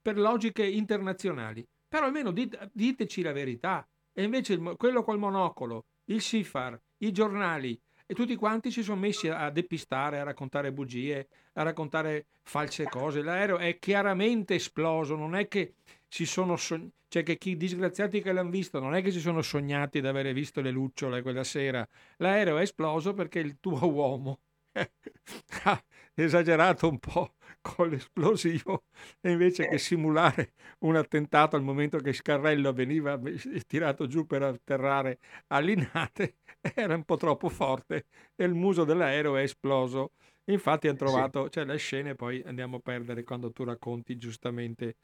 [0.02, 3.88] per logiche internazionali, però almeno dite, diteci la verità.
[4.20, 9.00] E invece il, quello col monocolo, il SIFAR, i giornali e tutti quanti si sono
[9.00, 13.22] messi a depistare, a raccontare bugie, a raccontare false cose.
[13.22, 15.76] L'aereo è chiaramente esploso, non è che
[16.08, 19.44] si sono sognati, cioè che chi disgraziati che l'hanno visto non è che si sono
[19.44, 21.88] sognati di avere visto le lucciole quella sera.
[22.16, 24.40] L'aereo è esploso perché il tuo uomo
[26.14, 28.86] esagerato un po' con l'esplosivo
[29.22, 33.20] e invece che simulare un attentato al momento che Scarrello veniva
[33.66, 36.38] tirato giù per atterrare a Linate
[36.76, 38.06] era un po' troppo forte
[38.36, 40.12] e il muso dell'aereo è esploso.
[40.50, 41.52] Infatti hanno trovato, sì.
[41.52, 44.96] cioè le scene poi andiamo a perdere quando tu racconti giustamente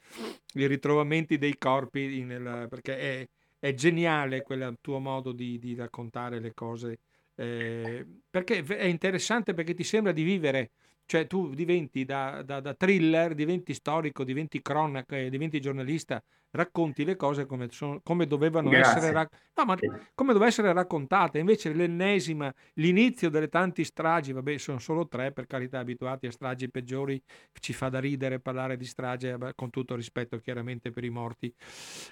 [0.54, 3.28] i ritrovamenti dei corpi, nel, perché è,
[3.60, 7.00] è, geniale quel tuo modo di, di raccontare le cose,
[7.36, 10.72] eh, perché è interessante perché ti sembra di vivere
[11.06, 17.16] cioè tu diventi da, da, da thriller, diventi storico, diventi cronaca, diventi giornalista, racconti le
[17.16, 18.98] cose come, sono, come dovevano Grazie.
[18.98, 19.78] essere rac- no, ma
[20.14, 21.40] come doveva essere raccontate.
[21.40, 26.70] Invece l'ennesima, l'inizio delle tanti stragi, vabbè, sono solo tre, per carità, abituati a stragi
[26.70, 27.22] peggiori,
[27.60, 31.54] ci fa da ridere parlare di strage, vabbè, con tutto rispetto chiaramente per i morti.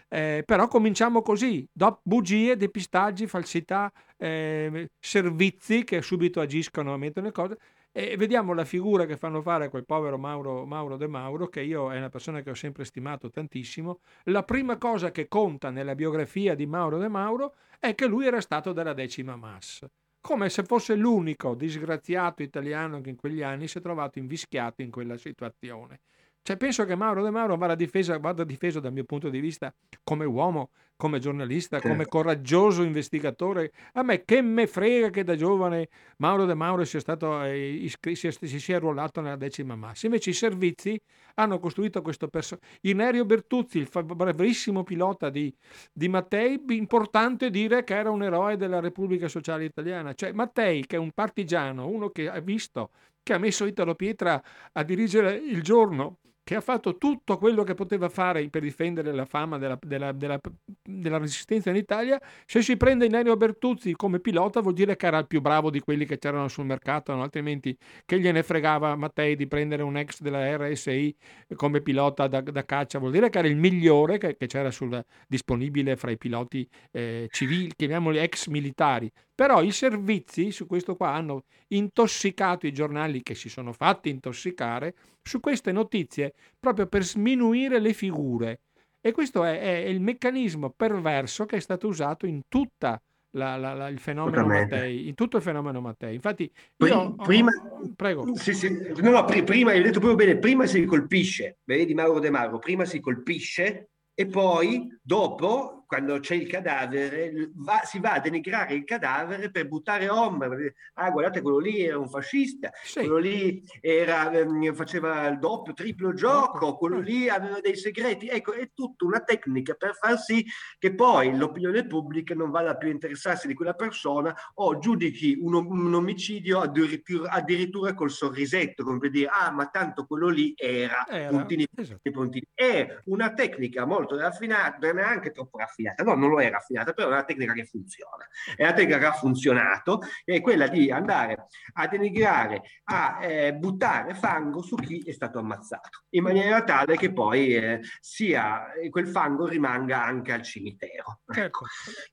[0.09, 7.31] Eh, però cominciamo così, dopo bugie, depistaggi, falsità, eh, servizi che subito agiscono, mettono le
[7.31, 7.57] cose
[7.91, 11.61] e vediamo la figura che fanno fare a quel povero Mauro, Mauro De Mauro, che
[11.61, 13.99] io è una persona che ho sempre stimato tantissimo.
[14.25, 18.41] La prima cosa che conta nella biografia di Mauro De Mauro è che lui era
[18.41, 19.89] stato della decima massa
[20.21, 24.91] come se fosse l'unico disgraziato italiano che in quegli anni si è trovato invischiato in
[24.91, 26.01] quella situazione.
[26.43, 29.71] Cioè, penso che Mauro De Mauro vada, difesa, vada difeso dal mio punto di vista
[30.03, 31.89] come uomo, come giornalista, certo.
[31.89, 33.71] come coraggioso investigatore.
[33.93, 38.15] A me che me frega che da giovane Mauro De Mauro sia stato eh, iscri-
[38.15, 40.07] si, si sia arruolato nella decima massa.
[40.07, 40.99] Invece i servizi
[41.35, 42.67] hanno costruito questo personaggio.
[42.81, 45.53] Inerio Bertuzzi, il bravissimo pilota di,
[45.93, 50.15] di Mattei, importante dire che era un eroe della Repubblica Sociale Italiana.
[50.15, 52.89] Cioè Mattei, che è un partigiano, uno che ha visto,
[53.21, 57.75] che ha messo Italo Pietra a dirigere il giorno che ha fatto tutto quello che
[57.75, 60.39] poteva fare per difendere la fama della, della, della,
[60.83, 65.19] della resistenza in Italia, se si prende Inario Bertuzzi come pilota vuol dire che era
[65.19, 67.21] il più bravo di quelli che c'erano sul mercato, no?
[67.21, 71.15] altrimenti che gliene fregava Mattei di prendere un ex della RSI
[71.55, 75.03] come pilota da, da caccia, vuol dire che era il migliore che, che c'era sul,
[75.27, 79.11] disponibile fra i piloti eh, civili, chiamiamoli ex militari.
[79.41, 84.93] Però i servizi su questo qua hanno intossicato i giornali che si sono fatti intossicare
[85.23, 88.59] su queste notizie proprio per sminuire le figure.
[89.01, 93.73] E questo è, è il meccanismo perverso che è stato usato in tutta la, la,
[93.73, 96.13] la, il fenomeno Mattei, in tutto il fenomeno Mattei.
[96.13, 98.35] Infatti, io, prima, oh, prego.
[98.35, 102.29] Sì, sì, no, no, prima, hai detto proprio bene, prima si colpisce, vedi Mauro De
[102.29, 108.19] Mauro, prima si colpisce e poi dopo quando c'è il cadavere, va, si va a
[108.21, 110.75] denigrare il cadavere per buttare ombre.
[110.93, 112.99] Ah, guardate, quello lì era un fascista, sì.
[112.99, 118.29] quello lì era, ehm, faceva il doppio, triplo gioco, quello lì aveva dei segreti.
[118.29, 120.45] Ecco, è tutta una tecnica per far sì
[120.79, 125.55] che poi l'opinione pubblica non vada più a interessarsi di quella persona o giudichi un,
[125.55, 131.05] un omicidio addirittura, addirittura, col sorrisetto, come per dire, ah, ma tanto quello lì era,
[131.09, 131.27] era.
[131.27, 132.11] Puntini, esatto.
[132.11, 132.45] puntini.
[132.53, 137.09] È una tecnica molto raffinata, neanche troppo raffinata raffinata, no, non lo è raffinata, però
[137.09, 138.27] è una tecnica che funziona.
[138.55, 144.13] È una tecnica che ha funzionato, è quella di andare a denigrare, a eh, buttare
[144.13, 149.47] fango su chi è stato ammazzato, in maniera tale che poi eh, sia, quel fango
[149.47, 151.21] rimanga anche al cimitero.
[151.27, 151.39] Ecco.
[151.39, 151.65] ecco.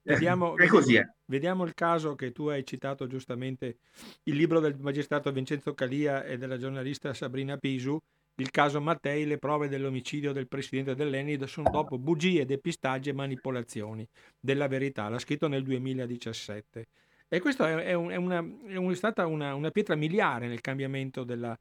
[0.02, 1.00] Vediamo, è così.
[1.26, 3.80] Vediamo il caso che tu hai citato giustamente,
[4.24, 7.98] il libro del magistrato Vincenzo Calia e della giornalista Sabrina Pisu,
[8.40, 14.08] il caso Mattei, le prove dell'omicidio del presidente dell'Enid sono dopo bugie, depistaggi e manipolazioni
[14.38, 15.08] della verità.
[15.08, 16.86] L'ha scritto nel 2017.
[17.30, 20.62] E questa è, un, è, una, è, un, è stata una, una, pietra miliare nel
[20.62, 21.54] cambiamento della,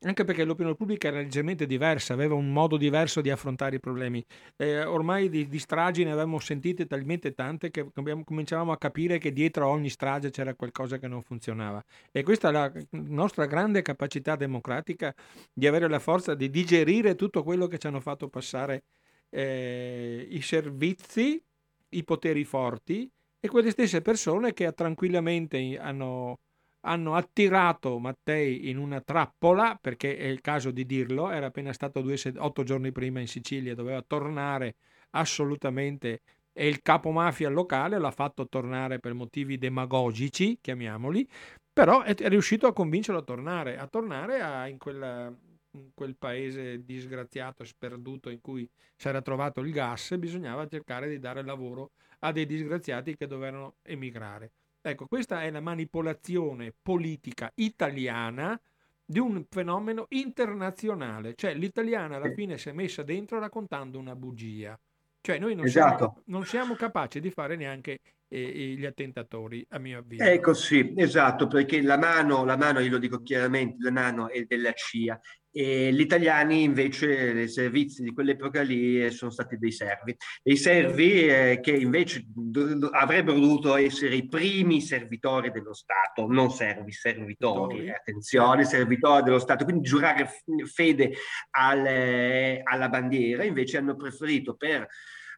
[0.00, 4.24] anche perché l'opinione pubblica era leggermente diversa, aveva un modo diverso di affrontare i problemi.
[4.56, 9.30] Eh, ormai di, di, stragi ne avevamo sentite talmente tante che cominciavamo a capire che
[9.30, 11.84] dietro a ogni strage c'era qualcosa che non funzionava.
[12.10, 15.14] E questa è la nostra grande capacità democratica
[15.52, 18.84] di avere la forza di digerire tutto quello che ci hanno fatto passare
[19.28, 21.42] eh, i servizi,
[21.90, 23.10] i poteri forti
[23.40, 26.38] e quelle stesse persone che tranquillamente hanno
[26.82, 32.00] hanno attirato Mattei in una trappola, perché è il caso di dirlo, era appena stato
[32.00, 34.76] due, otto giorni prima in Sicilia, doveva tornare
[35.10, 36.22] assolutamente
[36.52, 41.28] e il capo mafia locale l'ha fatto tornare per motivi demagogici, chiamiamoli,
[41.72, 45.32] però è, riuscito a convincerlo a tornare, a tornare a, in, quella,
[45.94, 51.42] quel paese disgraziato, sperduto in cui si era trovato il gas, bisognava cercare di dare
[51.42, 54.50] lavoro a dei disgraziati che dovevano emigrare.
[54.82, 58.58] Ecco, questa è la manipolazione politica italiana
[59.04, 64.78] di un fenomeno internazionale, cioè l'italiana alla fine si è messa dentro raccontando una bugia.
[65.20, 65.96] Cioè noi non, esatto.
[65.96, 70.22] siamo, non siamo capaci di fare neanche e, e gli attentatori, a mio avviso.
[70.22, 74.44] Ecco sì, esatto, perché la mano, la mano, io lo dico chiaramente, la mano è
[74.44, 75.20] della CIA
[75.52, 80.56] e gli italiani invece, i servizi di quell'epoca lì eh, sono stati dei servi, dei
[80.56, 86.92] servi eh, che invece do- avrebbero dovuto essere i primi servitori dello Stato, non servi,
[86.92, 90.28] servitori, attenzione, servitori dello Stato, quindi giurare
[90.72, 91.12] fede
[91.50, 94.86] al, alla bandiera, invece hanno preferito per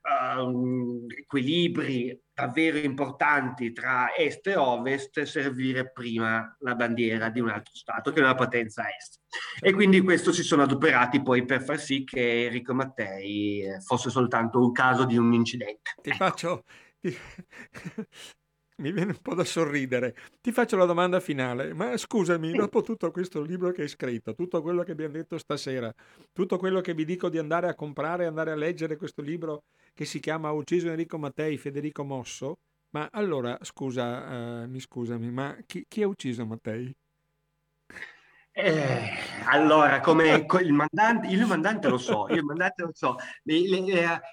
[0.02, 7.74] uh, equilibri davvero importanti tra est e ovest servire prima la bandiera di un altro
[7.74, 9.20] Stato che è una potenza est.
[9.60, 14.10] E quindi questo si sono adoperati poi per far sì che Enrico Mattei eh, fosse
[14.10, 15.94] soltanto un caso di un incidente.
[16.00, 16.24] Ti ecco.
[16.24, 16.64] faccio...
[18.82, 20.14] mi viene un po' da sorridere.
[20.40, 24.60] Ti faccio la domanda finale, ma scusami, dopo tutto questo libro che hai scritto, tutto
[24.60, 25.92] quello che abbiamo detto stasera,
[26.32, 30.04] tutto quello che vi dico di andare a comprare, andare a leggere questo libro che
[30.04, 32.58] si chiama Ha ucciso Enrico Mattei, Federico Mosso,
[32.90, 36.94] ma allora, scusa, uh, mi scusami, ma chi, chi ha ucciso Mattei?
[38.54, 39.08] Eh,
[39.46, 43.16] allora, come il mandante, il mandante lo so, il mandante lo so,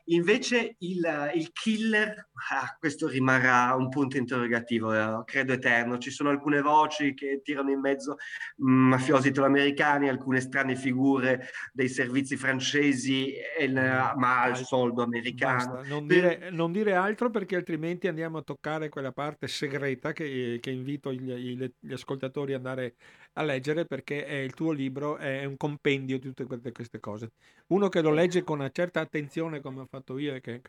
[0.06, 5.98] invece il, il killer, ah, questo rimarrà un punto interrogativo, eh, credo eterno.
[5.98, 8.18] Ci sono alcune voci che tirano in mezzo
[8.62, 15.82] mm, mafiosi italoamericani, alcune strane figure dei servizi francesi, il, ma al soldo americano.
[15.86, 20.72] Non dire, non dire, altro perché altrimenti andiamo a toccare quella parte segreta che, che
[20.72, 22.96] invito gli, gli ascoltatori ad andare
[23.34, 27.32] a leggere perché il tuo libro è un compendio di tutte queste cose.
[27.70, 30.62] Uno che lo legge con una certa attenzione come ho fatto io e che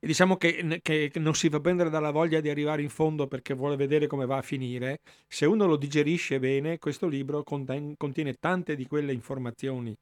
[0.00, 3.54] e diciamo che, che, non si fa prendere dalla voglia di arrivare in fondo perché
[3.54, 8.34] vuole vedere come va a finire, se uno lo digerisce bene, questo libro contiene, contiene
[8.34, 9.96] tante di quelle informazioni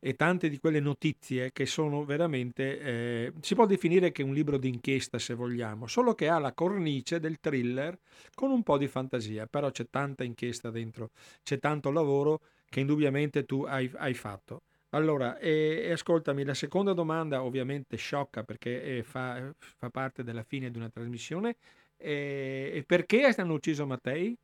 [0.00, 4.34] e tante di quelle notizie che sono veramente, eh, si può definire che è un
[4.34, 7.98] libro d'inchiesta se vogliamo, solo che ha la cornice del thriller
[8.34, 11.10] con un po' di fantasia, però c'è tanta inchiesta dentro,
[11.42, 14.62] c'è tanto lavoro che indubbiamente tu hai, hai fatto.
[14.94, 20.44] Allora, e, e ascoltami, la seconda domanda ovviamente sciocca perché eh, fa, fa parte della
[20.44, 21.56] fine di una trasmissione.
[21.96, 24.36] E, e perché hanno ucciso Mattei?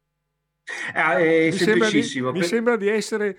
[0.94, 2.26] Ah, è mi semplicissimo.
[2.26, 3.38] Sembra di, mi sembra di essere,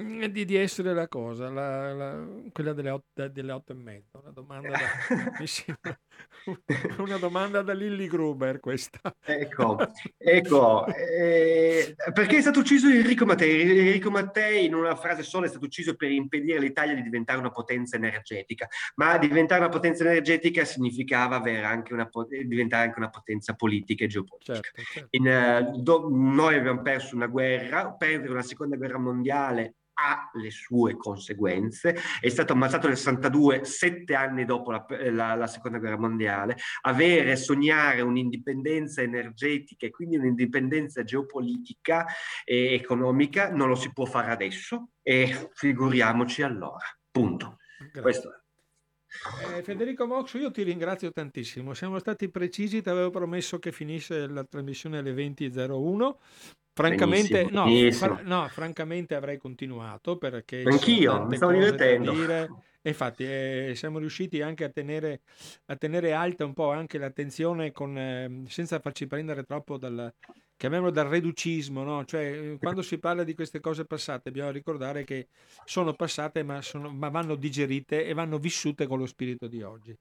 [0.00, 4.18] mm, di, di essere la cosa, la, la, quella delle otto, delle otto, e mezza.
[4.18, 4.78] Una domanda, da,
[5.38, 5.98] mi sembra,
[6.98, 9.14] una domanda da Lilly Gruber questa.
[9.24, 9.78] Ecco,
[10.16, 13.60] ecco eh, perché è stato ucciso Enrico Mattei?
[13.60, 17.50] Enrico Mattei in una frase sola è stato ucciso per impedire all'Italia di diventare una
[17.50, 22.08] potenza energetica, ma diventare una potenza energetica significava avere anche una,
[22.44, 24.54] diventare anche una potenza politica e geopolitica.
[24.54, 25.08] Certo, certo.
[25.12, 30.50] In, uh, do, noi abbiamo perso una guerra, perdere una seconda guerra mondiale ha le
[30.50, 31.96] sue conseguenze.
[32.20, 36.56] È stato ammazzato nel 62, sette anni dopo la, la, la, seconda guerra mondiale.
[36.82, 42.06] Avere, sognare un'indipendenza energetica e quindi un'indipendenza geopolitica
[42.44, 46.86] e economica non lo si può fare adesso e figuriamoci allora.
[47.10, 47.56] Punto.
[47.78, 48.00] Grazie.
[48.00, 48.47] Questo è.
[49.56, 51.74] Eh, Federico Mox, io ti ringrazio tantissimo.
[51.74, 56.14] Siamo stati precisi, ti avevo promesso che finisse la trasmissione alle 20.01.
[56.72, 57.66] Francamente, no.
[57.90, 60.62] Fra, no, francamente avrei continuato perché...
[60.64, 62.12] Anch'io, mi stavo divertendo.
[62.82, 65.22] infatti eh, siamo riusciti anche a tenere,
[65.66, 70.14] a tenere, alta un po' anche l'attenzione con, eh, senza farci prendere troppo dal,
[70.58, 72.04] chiamiamolo dal reducismo, no?
[72.04, 75.28] cioè quando si parla di queste cose passate bisogna ricordare che
[75.64, 79.96] sono passate ma, sono, ma vanno digerite e vanno vissute con lo spirito di oggi.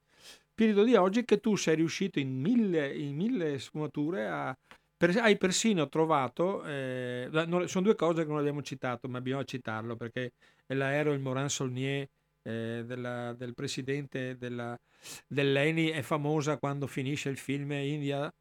[0.51, 4.57] Spirito di oggi che tu sei riuscito in mille, in mille sfumature a
[4.97, 9.95] per, hai persino trovato, eh, sono due cose che non abbiamo citato, ma bisogna citarlo
[9.95, 10.31] perché
[10.65, 12.09] l'aereo, il Morin Saulnier
[12.41, 14.75] eh, della, del presidente della,
[15.27, 18.33] dell'ENI è famosa quando finisce il film India.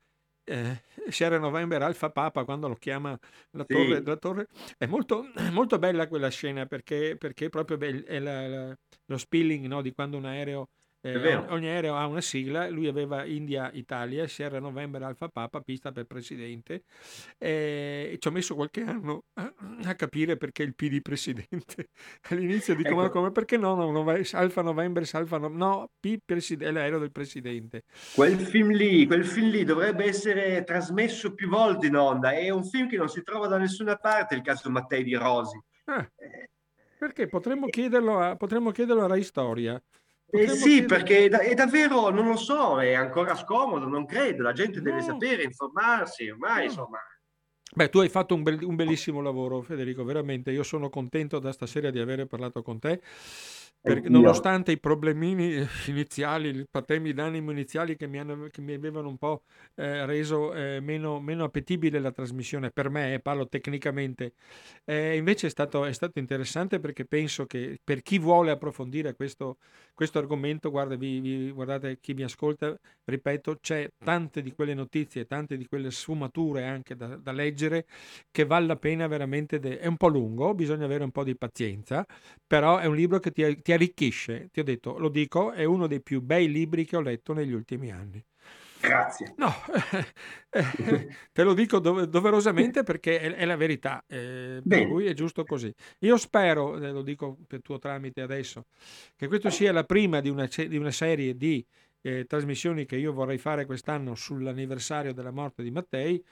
[0.49, 3.19] Eh, Sierra November Alfa Papa quando lo chiama
[3.51, 4.05] la torre, sì.
[4.05, 4.47] la torre.
[4.79, 9.83] è molto, molto, bella quella scena perché, perché proprio è la, la, lo spilling no,
[9.83, 10.69] di quando un aereo
[11.13, 15.93] eh, ogni aereo ha una sigla, lui aveva India Italia, Sierra November Alfa Papa, pista
[15.93, 16.85] per presidente
[17.39, 19.53] eh, e ci ho messo qualche anno a,
[19.85, 21.91] a, capire perché il P di presidente.
[22.31, 23.01] All'inizio dico ecco.
[23.01, 26.99] ma come perché no, no, no Alfa November, Alfa no, no P presidente, è l'aereo
[26.99, 27.85] del presidente.
[28.15, 32.65] Quel film lì, quel film lì dovrebbe essere trasmesso più volte in onda, è un
[32.65, 35.61] film che non si trova da nessuna parte, il caso Mattei di Rosi.
[35.85, 36.51] Ah, eh,
[36.99, 39.81] perché potremmo chiederlo a, potremmo chiederlo a Rai Storia.
[40.29, 44.81] Eh sì, perché è, davvero, non lo so, è ancora scomodo, non credo, la gente
[44.81, 46.65] deve sapere, informarsi, ormai no.
[46.65, 46.99] insomma.
[47.75, 50.51] Beh, tu hai fatto un, be- un, bellissimo lavoro, Federico, veramente.
[50.51, 53.01] Io sono contento da stasera di aver parlato con te.
[53.87, 59.09] Perché nonostante i problemini iniziali, i patemi d'animo iniziali che mi, hanno, che mi avevano
[59.09, 59.43] un po'
[59.77, 64.33] eh, reso eh, meno, meno, appetibile la trasmissione per me, eh, parlo tecnicamente,
[64.85, 69.59] eh, invece è stato, è stato, interessante perché penso che per chi vuole approfondire questo,
[69.95, 75.27] questo argomento, guarda, vi, vi, guardate chi mi ascolta, ripeto, c'è tante di quelle notizie,
[75.27, 77.87] tante di quelle sfumature anche da, da leggere
[78.33, 81.37] che vale la pena veramente, de- è un po' lungo, bisogna avere un po' di
[81.37, 82.05] pazienza,
[82.45, 84.49] però è un libro che ti, ti arricchisce.
[84.53, 87.53] Ti ho detto, lo dico, è uno dei più bei libri che ho letto negli
[87.53, 88.23] ultimi anni.
[88.81, 89.35] Grazie.
[89.37, 89.53] No,
[91.33, 95.73] te lo dico doverosamente perché è, la verità, eh, per cui è giusto così.
[96.01, 98.67] Io spero, eh, lo dico per tuo tramite adesso,
[99.17, 101.65] che questa sia la prima di una, di una serie di
[102.07, 106.23] eh, trasmissioni che io vorrei fare quest'anno sull'anniversario della morte di Mattei,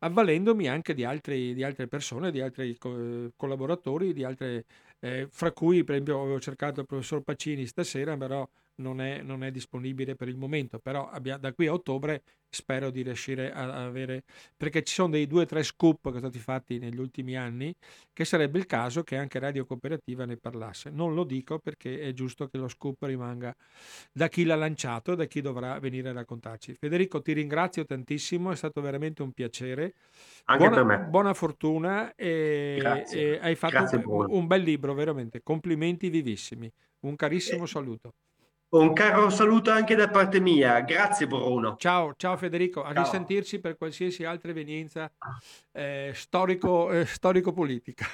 [0.00, 4.64] avvalendomi anche di, altri, di altre persone, di altri co- collaboratori, di altre
[5.00, 9.44] eh, fra cui per esempio avevo cercato il professor Pacini stasera, però non è, non
[9.44, 12.22] è disponibile per il momento, però abbia, da qui a ottobre
[12.54, 14.22] spero di riuscire a, avere,
[14.56, 17.74] perché ci sono dei due o tre scoop che sono stati fatti negli ultimi anni,
[18.12, 20.90] che sarebbe il caso che anche Radio Cooperativa ne parlasse.
[20.90, 23.54] Non lo dico perché è giusto che lo scoop rimanga
[24.12, 26.74] da chi l'ha lanciato e da chi dovrà venire a raccontarci.
[26.74, 29.94] Federico, ti ringrazio tantissimo, è stato veramente un piacere.
[30.44, 31.06] Anche buona, per me.
[31.08, 35.42] Buona fortuna e, e hai fatto un, un bel libro, veramente.
[35.42, 36.70] Complimenti vivissimi.
[37.00, 38.14] Un carissimo saluto.
[38.74, 41.76] Un caro saluto anche da parte mia, grazie Bruno.
[41.76, 43.04] Ciao, ciao Federico, a ciao.
[43.04, 45.08] risentirci per qualsiasi altra evenienza
[45.70, 48.04] eh, storico, eh, storico-politica.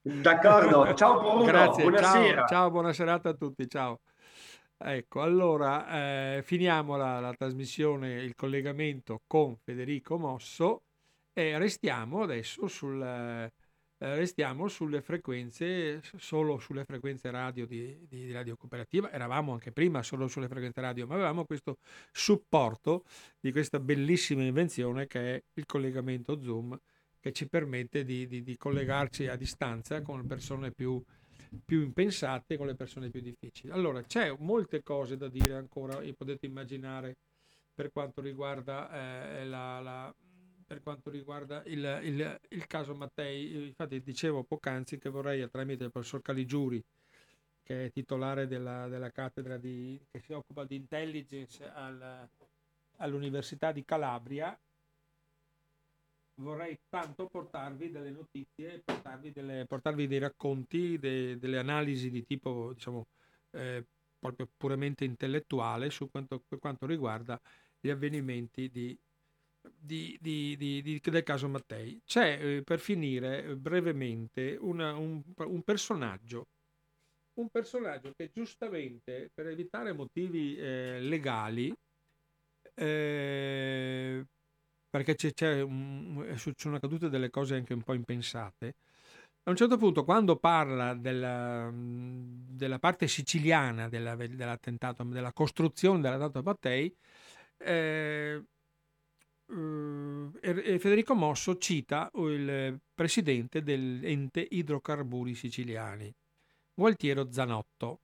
[0.00, 2.36] D'accordo, ciao Bruno, grazie, buonasera.
[2.36, 3.98] Ciao, ciao, buona serata a tutti, ciao.
[4.78, 10.82] Ecco, allora eh, finiamo la, la trasmissione, il collegamento con Federico Mosso
[11.32, 13.50] e restiamo adesso sul
[13.98, 20.02] eh, restiamo sulle frequenze, solo sulle frequenze radio di, di, Radio Cooperativa, eravamo anche prima
[20.02, 21.78] solo sulle frequenze radio, ma avevamo questo
[22.12, 23.04] supporto
[23.40, 26.78] di questa bellissima invenzione che è il collegamento Zoom,
[27.18, 31.02] che ci permette di, di, di collegarci a distanza con persone più,
[31.64, 33.72] più impensate, con le persone più difficili.
[33.72, 37.16] Allora, c'è molte cose da dire ancora, potete immaginare
[37.74, 40.14] per quanto riguarda eh, la, la
[40.66, 43.66] per quanto riguarda il, il, il, caso Mattei.
[43.66, 46.82] Infatti dicevo poc'anzi che vorrei, tramite il professor Caligiuri,
[47.62, 52.28] che è titolare della, della cattedra di, che si occupa di intelligence al,
[52.96, 54.58] all'Università di Calabria,
[56.36, 62.72] vorrei tanto portarvi delle notizie, portarvi, delle, portarvi dei racconti, de, delle analisi di tipo,
[62.72, 63.06] diciamo,
[63.52, 63.84] eh,
[64.18, 67.40] proprio puramente intellettuale su quanto, per quanto riguarda
[67.78, 68.98] gli avvenimenti di
[69.74, 72.00] di, di, di, del caso Mattei.
[72.04, 76.46] C'è eh, per finire eh, brevemente una, un, un, personaggio,
[77.34, 81.72] un personaggio che giustamente per evitare motivi eh, legali,
[82.74, 84.24] eh,
[84.88, 88.74] perché c'è, c'è un, sono accadute delle cose anche un po' impensate,
[89.48, 96.42] a un certo punto quando parla della, della parte siciliana della, dell'attentato, della costruzione dell'attentato
[96.42, 96.92] Mattei,
[97.58, 98.42] eh,
[99.48, 106.12] Uh, Federico Mosso cita il presidente dell'ente idrocarburi siciliani,
[106.74, 108.00] Gualtiero Zanotto.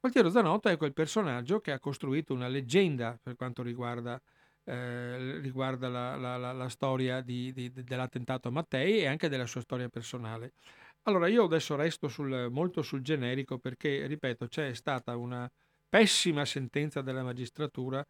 [0.00, 4.18] Gualtiero Zanotto è quel personaggio che ha costruito una leggenda per quanto riguarda,
[4.64, 9.46] eh, riguarda la, la, la, la, storia di, di, dell'attentato a Mattei e anche della
[9.46, 10.54] sua storia personale.
[11.02, 15.50] Allora io adesso resto sul, molto sul generico perché, ripeto, c'è stata una
[15.88, 18.06] pessima sentenza della magistratura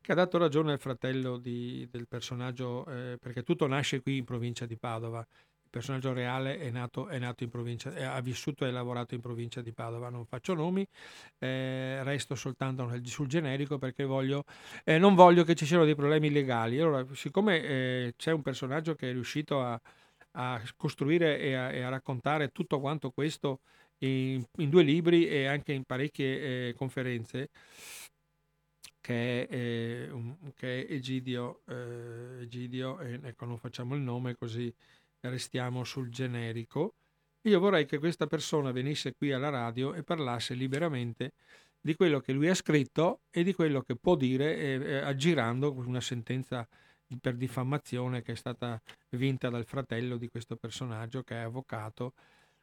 [0.00, 4.24] che ha dato ragione al fratello di, del personaggio, eh, perché tutto nasce qui in
[4.24, 5.20] provincia di Padova.
[5.20, 9.20] Il personaggio reale è nato, è nato in provincia, è, ha vissuto e lavorato in
[9.20, 10.08] provincia di Padova.
[10.08, 10.84] Non faccio nomi,
[11.38, 14.44] eh, resto soltanto sul generico perché voglio,
[14.84, 16.80] eh, non voglio che ci siano dei problemi legali.
[16.80, 19.80] Allora, siccome eh, c'è un personaggio che è riuscito a,
[20.32, 23.60] a costruire e a, e a, raccontare tutto quanto questo
[23.98, 27.50] in, in, due libri e anche in parecchie eh, conferenze,
[29.00, 34.72] che è, eh, un, che è Egidio, eh, Egidio ecco non facciamo il nome così
[35.20, 36.94] restiamo sul generico.
[37.42, 41.32] Io vorrei che questa persona venisse qui alla radio e parlasse liberamente
[41.80, 46.00] di quello che lui ha scritto e di quello che può dire eh, aggirando una
[46.00, 46.66] sentenza
[47.20, 48.80] per diffamazione che è stata
[49.10, 52.12] vinta dal fratello di questo personaggio che è avvocato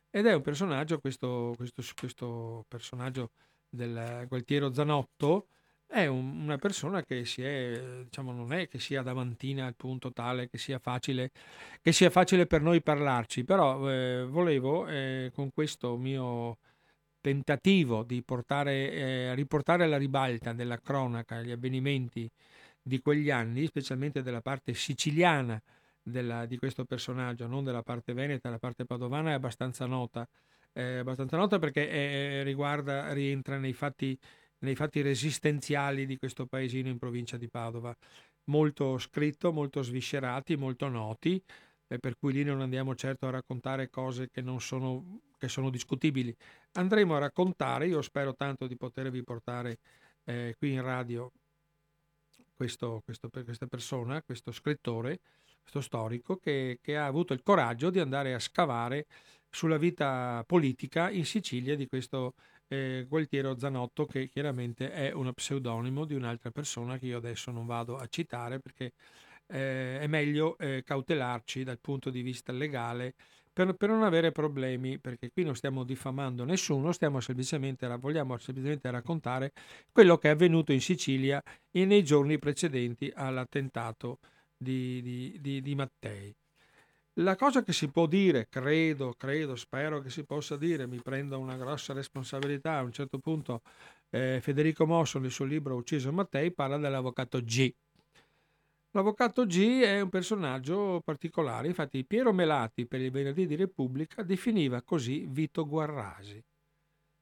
[0.10, 3.32] ed è un personaggio, questo, questo, questo personaggio
[3.70, 5.48] del Gualtiero Zanotto,
[5.88, 10.12] è un, una persona che si è, diciamo, non è che sia davantina al punto
[10.12, 11.32] tale che sia facile,
[11.82, 16.58] che sia facile per noi parlarci, però eh, volevo eh, con questo mio
[17.22, 22.30] tentativo di portare, eh, riportare alla ribalta della cronaca gli avvenimenti
[22.82, 25.62] di quegli anni, specialmente della parte siciliana
[26.02, 30.28] della, di questo personaggio, non della parte veneta, la parte padovana è abbastanza nota,
[30.72, 34.18] è abbastanza nota perché è, riguarda, rientra nei fatti,
[34.60, 37.96] nei fatti resistenziali di questo paesino in provincia di Padova,
[38.46, 41.42] molto scritto, molto sviscerati, molto noti,
[41.88, 46.36] per cui lì non andiamo certo a raccontare cose che, sono, che sono discutibili.
[46.74, 49.80] Andremo a raccontare, io spero tanto di potervi portare
[50.26, 51.32] eh, qui in radio
[52.54, 55.20] questo, questo, questa persona, questo scrittore,
[55.62, 59.06] questo storico, che, che ha avuto il coraggio di andare a scavare
[59.50, 62.34] sulla vita politica in Sicilia di questo
[62.68, 67.66] eh, Gualtiero Zanotto, che chiaramente è uno pseudonimo di un'altra persona che io adesso non
[67.66, 68.94] vado a citare perché
[69.48, 73.16] eh, è meglio eh, cautelarci dal punto di vista legale
[73.58, 78.92] per, per, non avere problemi, perché qui non stiamo diffamando nessuno, stiamo semplicemente, vogliamo semplicemente
[78.92, 79.52] raccontare
[79.92, 81.42] quello che è avvenuto in Sicilia
[81.72, 84.20] nei giorni precedenti all'attentato
[84.56, 86.36] di, di, di, di Mattei.
[87.20, 91.40] La cosa che si può dire, credo, credo, spero che si possa dire, mi prendo
[91.40, 93.64] una grossa responsabilità, a un certo punto
[94.12, 97.74] eh, Federico Mosso nel suo libro Ucciso Mattei parla dell'avvocato G.
[98.92, 104.84] L'avvocato G è un personaggio particolare, infatti Piero Melati per il venerdì di Repubblica definiva
[104.84, 106.44] così Vito Guarrasi.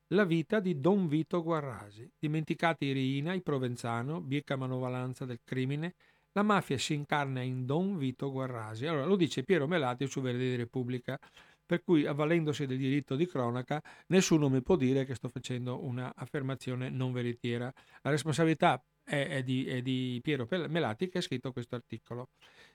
[0.07, 5.95] La vita di Don Vito Guarrasi, dimenticati Riina, il Provenzano, bieca manovalanza del crimine,
[6.35, 8.85] la mafia si incarna in Don Vito Guarrasi.
[8.85, 11.17] Allora lo dice Piero Melati su Verde di Repubblica,
[11.65, 16.89] per cui avvalendosi del diritto di cronaca nessuno mi può dire che sto facendo un'affermazione
[16.89, 17.71] non veritiera.
[18.01, 22.27] La responsabilità è, è, di, è di Piero Melati che ha scritto questo articolo.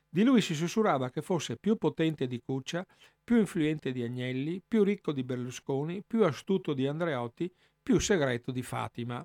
[0.09, 2.85] Di lui si sussurrava che fosse più potente di Cuccia,
[3.23, 7.53] più influente di Agnelli, più ricco di Berlusconi, più astuto di Andreotti,
[7.83, 9.25] più segreto di Fatima.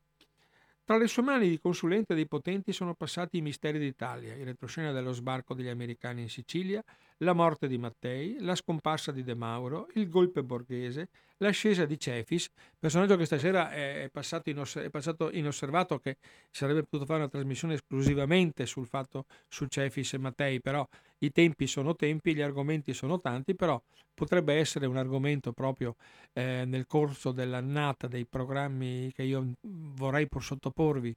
[0.86, 4.92] Tra le sue mani di consulente dei potenti sono passati i misteri d'Italia, il retroscena
[4.92, 6.84] dello sbarco degli americani in Sicilia,
[7.20, 12.50] la morte di Mattei, la scomparsa di De Mauro, il golpe borghese, l'ascesa di Cefis,
[12.78, 16.18] personaggio che stasera è passato, inos- è passato, inosservato, che
[16.52, 20.86] sarebbe potuto fare una trasmissione esclusivamente sul fatto su Cefis e Mattei, però
[21.20, 23.82] i tempi sono tempi, gli argomenti sono tanti, però
[24.14, 25.96] potrebbe essere un argomento proprio
[26.34, 31.14] eh, nel corso dell'annata dei programmi che io vorrei sottoporvi.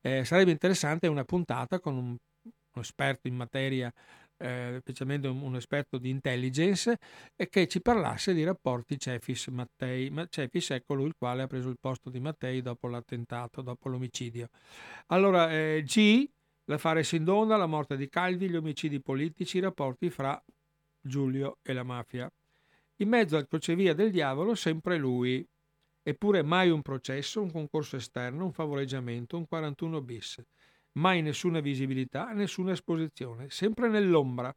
[0.00, 3.92] Eh, sarebbe interessante una puntata con un, un esperto in materia
[4.38, 6.98] eh, specialmente un, un, esperto di intelligence,
[7.36, 10.10] e che ci parlasse di rapporti Cefis-Mattei.
[10.10, 13.88] Ma Cefis è colui il quale ha preso il posto di Mattei dopo l'attentato, dopo
[13.88, 14.48] l'omicidio.
[15.08, 16.28] Allora, eh, G,
[16.64, 20.42] l'affare Sindona, la morte di Calvi, gli omicidi politici, i rapporti fra
[21.00, 22.30] Giulio e la mafia.
[22.96, 25.46] In mezzo al crocevia del diavolo sempre lui,
[26.02, 30.42] eppure mai un processo, un concorso esterno, un favoreggiamento, un 41 bis
[30.92, 34.54] mai nessuna visibilità, nessuna esposizione, sempre nell'ombra.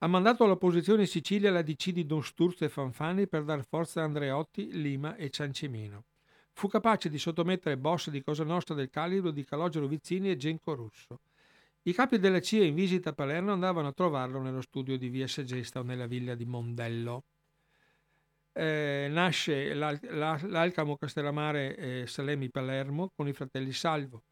[0.00, 4.00] Ha mandato all'opposizione in Sicilia la DC di Don Sturzo e Fanfani per dar forza
[4.00, 6.04] a Andreotti, Lima e Ciancimino.
[6.52, 10.74] Fu capace di sottomettere boss di Cosa Nostra del calibro di Calogero Vizzini e Genco
[10.74, 11.20] Russo.
[11.82, 15.26] I capi della CIA in visita a Palermo andavano a trovarlo nello studio di via
[15.26, 17.24] Segesta o nella villa di Mondello.
[18.52, 24.22] Eh, nasce l'Al- l'Alcamo Castellamare eh, Salemi Palermo con i fratelli Salvo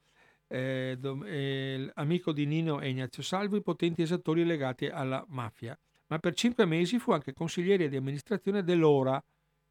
[0.48, 5.78] eh, eh, amico di Nino e Ignazio Salvo, i potenti esattori legati alla mafia.
[6.08, 9.22] Ma per cinque mesi fu anche consigliere di amministrazione dell'Ora,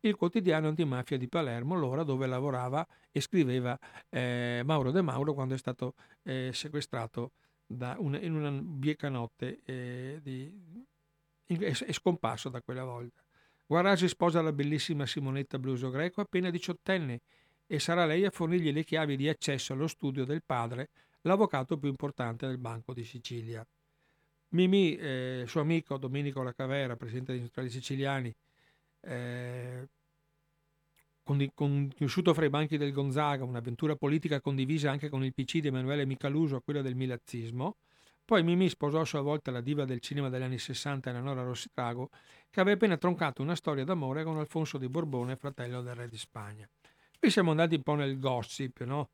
[0.02, 3.78] il quotidiano antimafia di Palermo, l'Ora dove lavorava e scriveva
[4.10, 7.32] eh, Mauro De Mauro quando è stato eh, sequestrato
[7.68, 10.22] una, in una bieca notte e
[11.48, 13.24] è scomparso da quella volta.
[13.68, 17.22] Guarrasi sposa la bellissima Simonetta Bluso Greco appena diciottenne
[17.68, 20.90] e sarà lei a fornirgli le chiavi di accesso allo studio del padre,
[21.22, 23.66] l'avvocato più importante del Banco di Sicilia.
[24.50, 28.34] Mimì, eh, suo amico Domenico Lacavera, presidente degli industriali siciliani,
[29.02, 29.88] eh,
[31.54, 36.06] conosciuto fra i banchi del Gonzaga, un'avventura politica condivisa anche con il PC di Emanuele
[36.06, 37.78] Micaluso, quella del milazzismo.
[38.24, 42.10] Poi Mimì sposò a sua volta la diva del cinema degli anni 60, Eleonora Rossitrago,
[42.50, 46.18] che aveva appena troncato una storia d'amore con Alfonso di Borbone, fratello del re di
[46.18, 46.68] Spagna.
[47.20, 49.10] Qui siamo andati un po' nel gossip, no?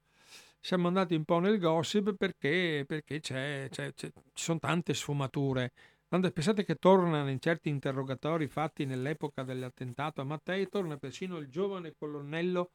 [0.59, 5.71] Siamo andati un po' nel gossip perché, perché c'è, c'è, c'è, ci sono tante sfumature.
[6.07, 11.93] Pensate che tornano in certi interrogatori fatti nell'epoca dell'attentato a Mattei, torna persino il giovane
[11.97, 12.71] colonnello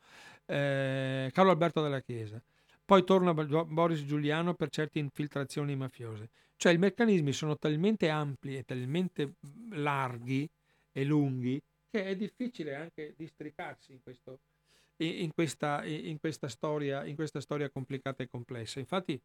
[0.46, 2.42] eh, Carlo Alberto della Chiesa.
[2.84, 6.30] Poi torna Boris Giuliano per certe infiltrazioni mafiose.
[6.56, 9.34] Cioè i meccanismi sono talmente ampi e talmente
[9.70, 10.48] larghi
[10.92, 11.60] e lunghi
[11.90, 14.40] che è difficile anche districarsi in questo,
[14.98, 18.78] in questa, in questa, storia, in questa storia complicata e complessa.
[18.78, 19.20] Infatti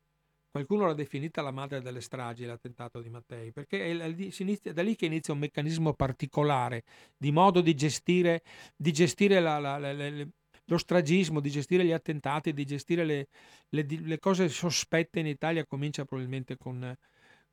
[0.49, 5.05] qualcuno l'ha definita la madre delle stragi, l'attentato di Mattei, perché è, da lì che
[5.05, 6.83] inizia un meccanismo particolare
[7.17, 8.43] di modo di gestire,
[8.75, 10.27] di gestire la, la, la,
[10.65, 13.27] lo stragismo, di gestire gli attentati, di gestire le,
[13.69, 16.95] le, le cose sospette in Italia, comincia probabilmente con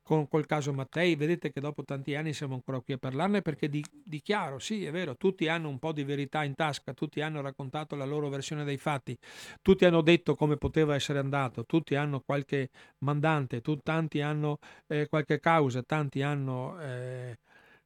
[0.09, 3.69] con col caso Mattei, vedete che dopo tanti anni siamo ancora qui a parlarne perché
[3.69, 7.21] di, di, chiaro, sì è vero, tutti hanno un po' di verità in tasca, tutti
[7.21, 9.15] hanno raccontato la loro versione dei fatti,
[9.61, 14.57] tutti hanno detto come poteva essere andato, tutti hanno qualche mandante, tu, tanti hanno
[14.87, 16.79] eh, qualche causa, tanti hanno...
[16.81, 17.37] Eh,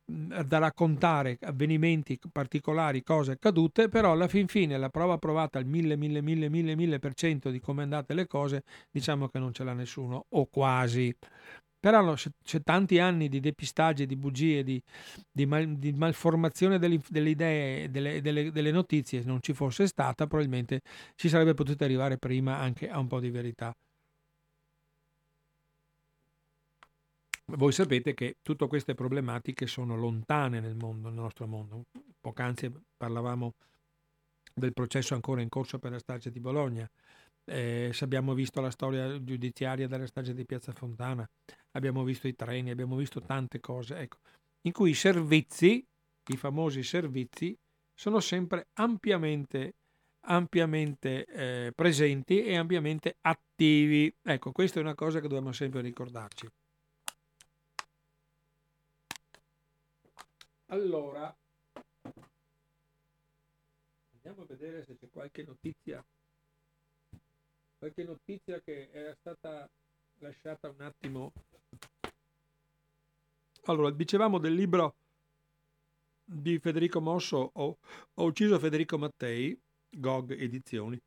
[0.05, 5.95] da raccontare avvenimenti particolari, cose accadute, però alla fin fine la prova provata al mille,
[5.95, 9.63] mille, mille, mille, mille per cento di come andate le cose, diciamo che non ce
[9.63, 11.15] l'ha nessuno, o quasi.
[11.83, 14.81] Però c'è, c'è tanti anni di depistaggio, di bugie, di,
[15.29, 19.85] di, mal, di malformazione delle, delle idee, delle, delle, delle, notizie, se non ci fosse
[19.87, 20.79] stata, probabilmente
[21.13, 23.75] si sarebbe potuto arrivare prima anche a un po' di verità.
[27.47, 31.83] Voi sapete che tutte queste problematiche sono lontane nel mondo, nel nostro mondo.
[32.21, 33.55] Poc'anzi parlavamo
[34.53, 36.89] del processo ancora in corso per la strage di Bologna.
[37.45, 41.29] Eh, se abbiamo visto la storia giudiziaria della strage di Piazza Fontana,
[41.71, 44.17] abbiamo visto i treni, abbiamo visto tante cose, ecco,
[44.61, 45.85] in cui i servizi,
[46.27, 47.57] i famosi servizi,
[47.93, 49.73] sono sempre ampiamente,
[50.21, 54.13] ampiamente eh, presenti e ampiamente attivi.
[54.21, 56.47] Ecco, questa è una cosa che dobbiamo sempre ricordarci.
[60.67, 61.35] Allora,
[64.15, 66.03] andiamo a vedere se c'è qualche notizia,
[67.83, 69.69] qualche notizia che era stata
[70.19, 71.33] lasciata un attimo
[73.65, 74.95] allora, dicevamo del libro
[76.23, 77.77] di Federico Mosso, Ho,
[78.13, 79.57] ho ucciso Federico Mattei,
[79.89, 80.97] GOG Edizioni,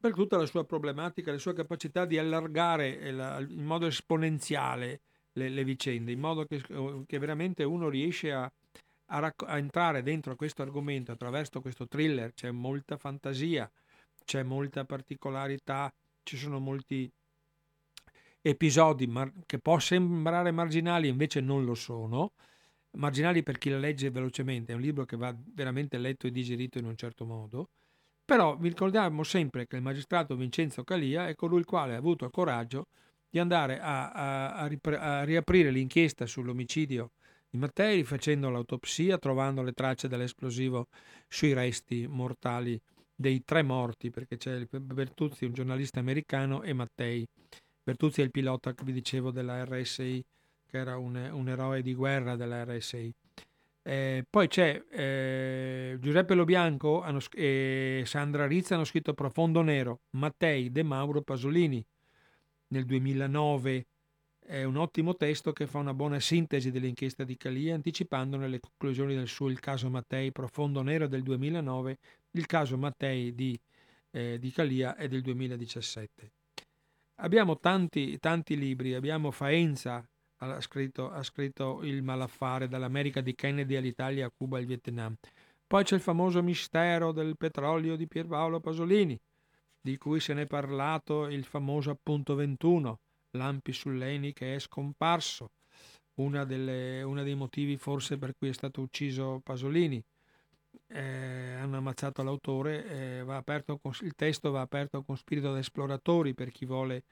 [0.00, 5.00] per tutta la sua problematica, la sua capacità di allargare la, in modo esponenziale
[5.32, 6.60] le, le, vicende, in modo che,
[7.06, 8.50] che veramente uno riesce a,
[9.06, 12.34] a, racc- a, entrare dentro questo argomento attraverso questo thriller.
[12.34, 13.70] C'è molta fantasia,
[14.24, 15.92] c'è molta particolarità,
[16.26, 17.10] ci sono molti
[18.42, 22.32] episodi mar- che può sembrare marginali, invece non lo sono.
[22.92, 26.78] Marginali per chi la legge velocemente, è un libro che va veramente letto e digerito
[26.78, 27.68] in un certo modo.
[28.24, 32.24] Però vi ricordiamo sempre che il magistrato Vincenzo Calia è colui il quale ha avuto
[32.24, 32.88] il coraggio
[33.30, 37.12] di andare a, a, a, ripre- a riaprire l'inchiesta sull'omicidio
[37.48, 40.88] di Mattei, facendo l'autopsia, trovando le tracce dell'esplosivo
[41.28, 42.80] sui resti mortali
[43.16, 47.26] dei tre morti, perché c'è Bertuzzi, un giornalista americano, e Mattei.
[47.82, 50.22] Bertuzzi è il pilota che vi dicevo della RSI,
[50.66, 53.12] che era un, un eroe di guerra della RSI.
[53.82, 60.72] Eh, poi c'è eh, Giuseppe Lobianco hanno, e Sandra Rizza hanno scritto Profondo Nero, Mattei,
[60.72, 61.84] De Mauro, Pasolini
[62.68, 63.86] nel 2009.
[64.48, 69.16] È un ottimo testo che fa una buona sintesi dell'inchiesta di Calia, anticipandone le conclusioni
[69.16, 71.98] del suo Il caso Mattei, Profondo Nero del 2009,
[72.30, 73.58] il caso Mattei di,
[74.12, 76.30] eh, di Calia è del 2017.
[77.16, 83.74] Abbiamo tanti, tanti libri, abbiamo Faenza, ha scritto, ha scritto Il malaffare dall'America di Kennedy
[83.74, 85.16] all'Italia, a Cuba e al Vietnam.
[85.66, 89.18] Poi c'è il famoso mistero del petrolio di Pierpaolo Pasolini,
[89.80, 93.00] di cui se ne è parlato il famoso appunto 21,
[93.36, 95.50] Lampi sull'Eni che è scomparso,
[96.14, 100.02] uno dei motivi forse per cui è stato ucciso Pasolini
[100.88, 103.42] eh, hanno ammazzato l'autore, eh,
[103.80, 107.02] con, il testo va aperto con spirito da esploratori per chi vuole,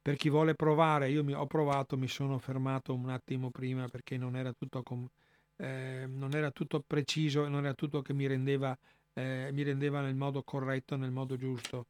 [0.00, 1.10] per chi vuole provare.
[1.10, 5.08] Io mi, ho provato, mi sono fermato un attimo prima perché non era tutto, com,
[5.56, 8.76] eh, non era tutto preciso, non era tutto che mi rendeva,
[9.14, 11.86] eh, mi rendeva nel modo corretto, nel modo giusto.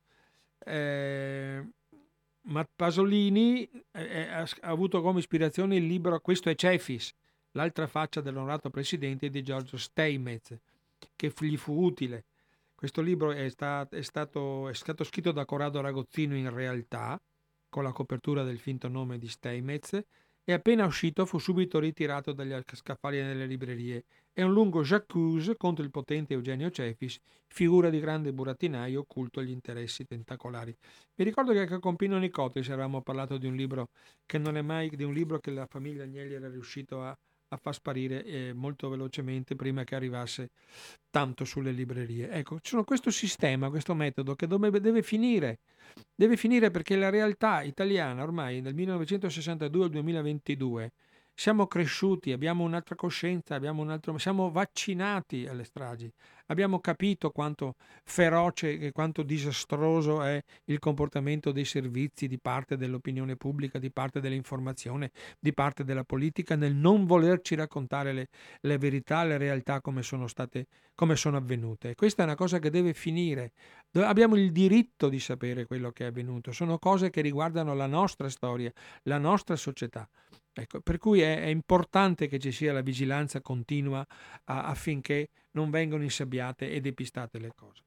[0.58, 1.62] Eh,
[2.44, 7.14] ma Pasolini eh, ha, ha avuto come ispirazione il libro Questo è Cefis,
[7.52, 10.56] l'altra faccia dell'onorato presidente di Giorgio Steinmetz
[11.16, 12.24] che gli fu utile.
[12.74, 17.20] Questo libro è, sta, è, stato, è stato, scritto da Corrado Ragozzino in realtà,
[17.68, 20.02] con la copertura del finto nome di Steinmetz,
[20.46, 24.04] e appena uscito fu subito ritirato dagli scaffali nelle librerie.
[24.32, 29.50] È un lungo j'accuse contro il potente Eugenio Cefis, figura di grande burattinaio occulto agli
[29.50, 30.76] interessi tentacolari.
[31.14, 33.88] Mi ricordo che anche con Pino Nicotis avevamo parlato di un libro
[34.26, 37.16] che non è mai di un libro che la famiglia Agnelli era riuscito a,
[37.48, 40.50] a far sparire eh, molto velocemente prima che arrivasse
[41.10, 42.30] tanto sulle librerie.
[42.30, 45.60] Ecco, c'è questo sistema, questo metodo che dove deve finire.
[46.14, 50.92] Deve finire perché la realtà italiana ormai dal 1962 al 2022
[51.34, 56.10] siamo cresciuti, abbiamo un'altra coscienza, abbiamo un altro, siamo vaccinati alle stragi,
[56.46, 57.74] abbiamo capito quanto
[58.04, 64.20] feroce e quanto disastroso è il comportamento dei servizi di parte dell'opinione pubblica, di parte
[64.20, 68.28] dell'informazione, di parte della politica nel non volerci raccontare le,
[68.60, 71.96] le verità, le realtà come sono state, come sono avvenute.
[71.96, 73.52] Questa è una cosa che deve finire.
[73.94, 78.28] Abbiamo il diritto di sapere quello che è avvenuto, sono cose che riguardano la nostra
[78.28, 80.08] storia, la nostra società.
[80.56, 84.06] Ecco, per cui è, è, importante che ci sia la vigilanza continua
[84.44, 87.82] a, affinché non vengano insabbiate e depistate le cose.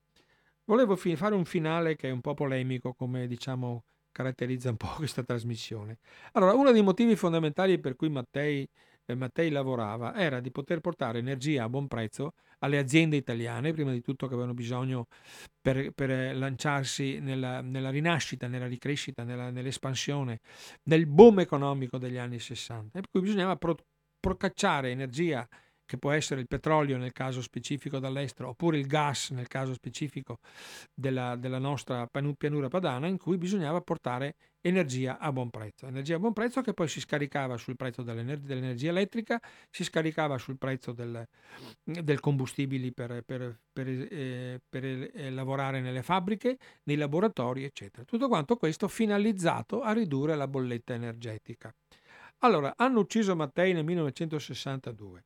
[0.65, 4.89] Volevo fi- fare un finale che è un po' polemico, come diciamo caratterizza un po'
[4.97, 5.99] questa trasmissione.
[6.33, 8.67] Allora, uno dei motivi fondamentali per cui Mattei
[9.15, 14.01] Mattei lavorava era di poter portare energia a buon prezzo alle aziende italiane, prima di
[14.01, 15.07] tutto che avevano bisogno
[15.61, 20.39] per, per lanciarsi nella, nella, rinascita, nella ricrescita, nella, nell'espansione,
[20.83, 22.97] nel boom economico degli anni 60.
[22.97, 23.77] E per cui bisognava pro,
[24.19, 25.47] procacciare energia
[25.87, 30.39] che può essere il petrolio nel caso specifico dall'estero, oppure il gas nel caso specifico
[30.93, 32.07] della, della nostra
[32.37, 35.87] pianura padana, in cui bisognava portare energia a buon prezzo.
[35.87, 39.39] Energia a buon prezzo che poi si scaricava sul prezzo dell'ener- dell'energia elettrica,
[39.69, 41.25] si scaricava sul prezzo del,
[41.83, 48.03] del combustibili per, per, per, eh, per eh, lavorare nelle fabbriche, nei laboratori, eccetera.
[48.03, 51.73] Tutto quanto questo finalizzato a ridurre la bolletta energetica.
[52.39, 55.23] Allora, hanno ucciso Mattei nel 1962.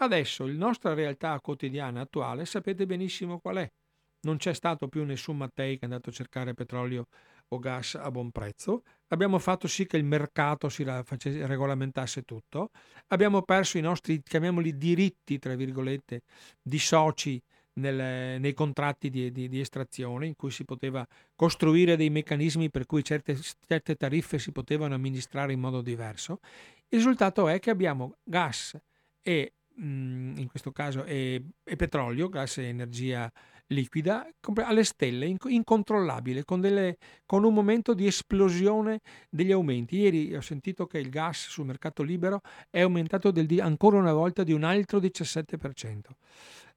[0.00, 3.72] Adesso la nostra realtà quotidiana attuale sapete benissimo qual è.
[4.20, 7.06] Non c'è stato più nessun Mattei che è andato a cercare petrolio
[7.48, 8.82] o gas a buon prezzo.
[9.08, 12.70] Abbiamo fatto sì che il mercato si regolamentasse tutto.
[13.08, 16.22] Abbiamo perso i nostri, chiamiamoli diritti, tra virgolette,
[16.60, 17.40] di soci
[17.74, 22.86] nel, nei contratti di, di, di, estrazione, in cui si poteva costruire dei meccanismi per
[22.86, 26.40] cui certe, certe tariffe si potevano amministrare in modo diverso.
[26.88, 28.76] Il risultato è che abbiamo gas
[29.22, 33.30] e in questo caso è, è, petrolio, gas e energia
[33.68, 34.26] liquida,
[34.64, 36.96] alle stelle, incontrollabile, con, delle,
[37.26, 39.98] con, un momento di esplosione degli aumenti.
[39.98, 42.40] Ieri ho sentito che il gas sul mercato libero
[42.70, 46.00] è aumentato del, ancora una volta di un altro 17%.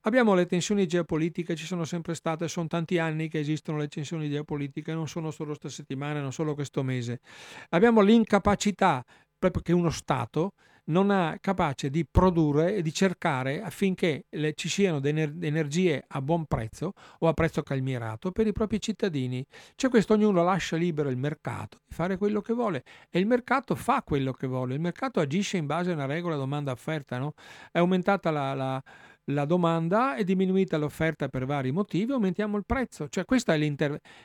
[0.01, 4.29] Abbiamo le tensioni geopolitiche, ci sono sempre state, sono tanti anni che esistono le tensioni
[4.29, 7.19] geopolitiche, non sono solo questa settimana, non solo questo mese.
[7.69, 9.03] Abbiamo l'incapacità,
[9.37, 10.53] proprio che uno Stato
[10.91, 16.21] non è capace di produrre e di cercare affinché le, ci siano delle energie a
[16.21, 19.43] buon prezzo o a prezzo calmierato per i propri cittadini.
[19.75, 23.75] Cioè questo ognuno lascia libero il mercato di fare quello che vuole e il mercato
[23.75, 27.33] fa quello che vuole, il mercato agisce in base a una regola domanda-offerta, no?
[27.71, 28.83] è aumentata la, la
[29.33, 33.07] la domanda è diminuita l'offerta per vari motivi, aumentiamo il prezzo.
[33.09, 33.59] Cioè questo è,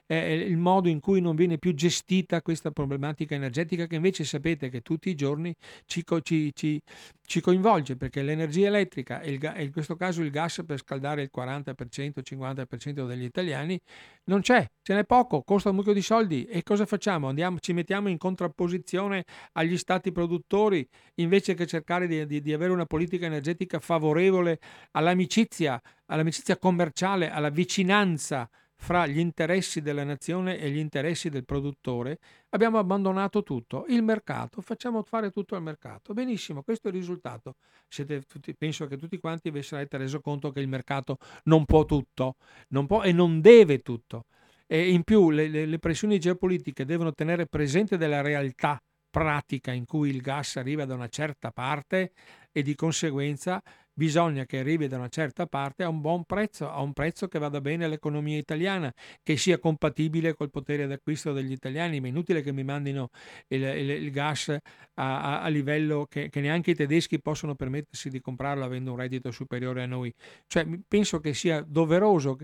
[0.06, 4.68] è, il modo in cui non viene più gestita questa problematica energetica che invece sapete
[4.68, 5.54] che tutti i giorni
[5.86, 6.80] ci, ci, ci,
[7.26, 11.30] ci coinvolge perché l'energia elettrica e, il, in questo caso il gas per scaldare il
[11.34, 13.80] 40%, il 50% degli italiani
[14.24, 17.28] non c'è, ce n'è poco, costa un mucchio di soldi e cosa facciamo?
[17.28, 22.72] Andiamo, ci mettiamo in contrapposizione agli stati produttori invece che cercare di, di, di avere
[22.72, 24.58] una politica energetica favorevole
[24.97, 28.48] all'amicizia, all'amicizia commerciale, alla vicinanza
[28.78, 32.18] fra gli interessi della nazione e gli interessi del produttore,
[32.51, 33.86] abbiamo abbandonato tutto.
[33.89, 36.12] Il mercato, facciamo fare tutto al mercato.
[36.12, 37.55] Benissimo, questo è il risultato.
[37.89, 42.36] Tutti, penso che tutti quanti vi sarete reso conto che il mercato non può tutto,
[42.68, 44.27] non può e non deve tutto.
[44.66, 48.78] E in più le, le, le pressioni geopolitiche devono tenere presente della realtà
[49.09, 52.12] pratica in cui il gas arriva da una certa parte
[52.52, 53.62] e di conseguenza
[53.97, 57.39] bisogna che arrivi da una certa parte a un buon prezzo, a un prezzo che
[57.39, 58.93] vada bene all'economia italiana,
[59.23, 63.09] che sia compatibile col potere d'acquisto degli italiani, ma è inutile che mi mandino
[63.48, 64.60] il, il, il gas a,
[64.94, 69.31] a, a livello che, che, neanche i tedeschi possono permettersi di comprarlo avendo un reddito
[69.31, 70.12] superiore a noi.
[70.47, 72.36] Cioè, penso che sia doveroso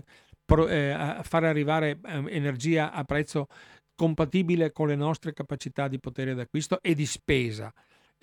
[0.43, 3.47] pro, eh, fare arrivare eh, energia a prezzo
[3.95, 7.71] compatibile con le nostre capacità di potere d'acquisto e di spesa.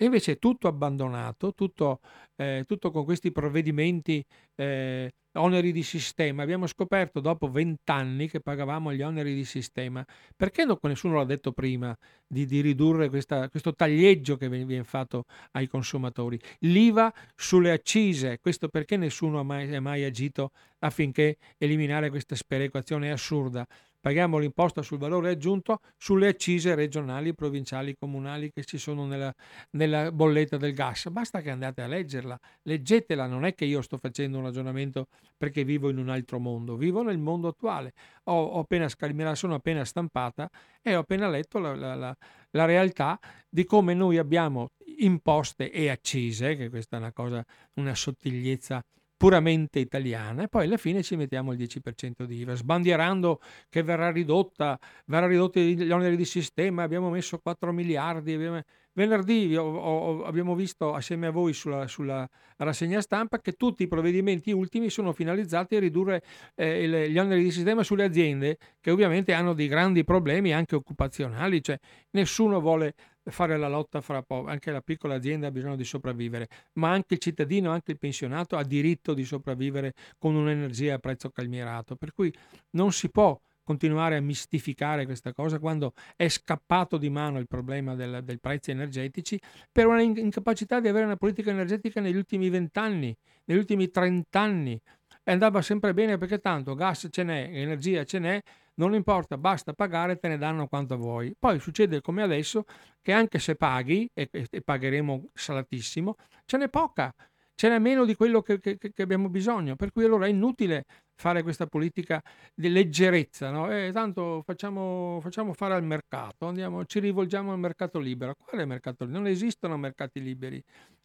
[0.01, 1.99] E invece è tutto abbandonato, tutto,
[2.35, 4.25] eh, tutto con questi provvedimenti,
[4.55, 6.41] eh, oneri di sistema.
[6.41, 10.03] Abbiamo scoperto dopo vent'anni che pagavamo gli oneri di sistema.
[10.35, 11.95] Perché non, nessuno l'ha detto prima
[12.25, 16.39] di, di ridurre questa, questo taglieggio che viene fatto ai consumatori?
[16.61, 20.49] L'IVA sulle accise, questo perché nessuno ha mai, mai agito
[20.79, 23.67] affinché eliminare questa sperequazione assurda
[24.01, 29.33] paghiamo l'imposta sul valore aggiunto sulle accise regionali, provinciali, comunali che ci sono nella,
[29.71, 31.07] nella, bolletta del gas.
[31.09, 35.07] Basta che andate a leggerla, leggetela, non è che io sto facendo un ragionamento
[35.37, 37.93] perché vivo in un altro mondo, vivo nel mondo attuale.
[38.25, 40.49] Ho, ho appena, me la sono appena stampata
[40.81, 42.17] e ho appena letto la, la, la,
[42.49, 47.45] la realtà di come noi abbiamo imposte e accise, che questa è una cosa,
[47.75, 48.83] una sottigliezza
[49.21, 53.39] puramente italiana e poi alla fine ci mettiamo il 10% di IVA, sbandierando
[53.69, 58.33] che verrà ridotta, verrà ridotti gli oneri di sistema, abbiamo messo 4 miliardi.
[58.33, 58.61] Abbiamo...
[58.93, 62.27] Venerdì ho, ho, abbiamo visto assieme a voi sulla, sulla,
[62.57, 66.21] rassegna stampa che tutti i provvedimenti ultimi sono finalizzati a ridurre
[66.55, 71.63] eh, gli oneri di sistema sulle aziende che ovviamente hanno dei grandi problemi anche occupazionali,
[71.63, 71.79] cioè
[72.11, 76.47] nessuno vuole fare la lotta fra poveri, anche la piccola azienda ha bisogno di sopravvivere,
[76.73, 81.29] ma anche il cittadino, anche il pensionato ha diritto di sopravvivere con un'energia a prezzo
[81.29, 82.33] calmierato, per cui
[82.71, 87.95] non si può continuare a mistificare questa cosa quando è scappato di mano il problema
[87.95, 89.39] del, del prezzi energetici
[89.71, 93.15] per una incapacità di avere una politica energetica negli ultimi vent'anni,
[93.45, 94.81] negli ultimi trent'anni.
[95.23, 98.41] E andava sempre bene perché tanto gas ce n'è, energia ce n'è,
[98.75, 101.35] non importa, basta pagare, te ne danno quanto vuoi.
[101.37, 102.65] Poi succede come adesso
[103.01, 106.15] che anche se paghi, e, e pagheremo salatissimo,
[106.45, 107.13] ce n'è poca,
[107.61, 109.75] ce n'è meno di quello che, che, che, abbiamo bisogno.
[109.75, 112.19] Per cui allora è inutile fare questa politica
[112.55, 113.71] di leggerezza, no?
[113.71, 118.35] eh, tanto facciamo, facciamo, fare al mercato, andiamo, ci rivolgiamo al mercato libero.
[118.35, 119.21] Quale mercato libero?
[119.21, 120.63] Non esistono mercati liberi.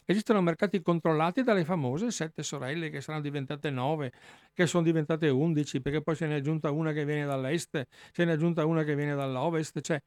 [0.09, 4.13] Esistono mercati controllati dalle famose sette sorelle che saranno diventate nove,
[4.55, 8.25] che sono diventate undici, perché poi se ne è aggiunta una che viene dall'est, se
[8.25, 9.81] ne è aggiunta una che viene dall'ovest.
[9.81, 10.01] Cioè,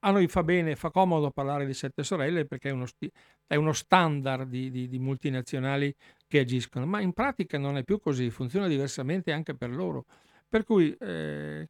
[0.00, 3.10] a noi fa bene, fa comodo parlare di sette sorelle perché è uno, sti-
[3.46, 5.94] è uno standard di, di, di, multinazionali
[6.26, 10.04] che agiscono, ma in pratica non è più così, funziona diversamente anche per loro.
[10.46, 11.66] Per cui eh,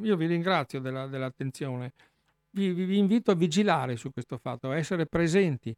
[0.00, 1.92] io vi ringrazio della, dell'attenzione,
[2.50, 5.74] vi, vi, invito a vigilare su questo fatto, a essere presenti,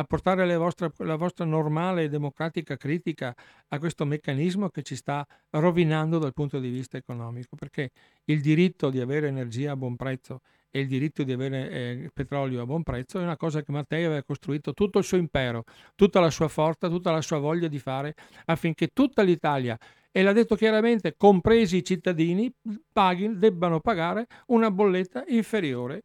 [0.00, 3.34] a portare la vostra normale e democratica critica
[3.68, 7.90] a questo meccanismo che ci sta rovinando dal punto di vista economico, perché
[8.24, 10.40] il diritto di avere energia a buon prezzo
[10.70, 14.04] e il diritto di avere eh, petrolio a buon prezzo è una cosa che Mattei
[14.04, 15.64] aveva costruito tutto il suo impero,
[15.96, 18.14] tutta la sua forza, tutta la sua voglia di fare
[18.46, 19.78] affinché tutta l'Italia
[20.12, 22.52] e l'ha detto chiaramente, compresi i cittadini,
[22.92, 26.04] paghi, debbano pagare una bolletta inferiore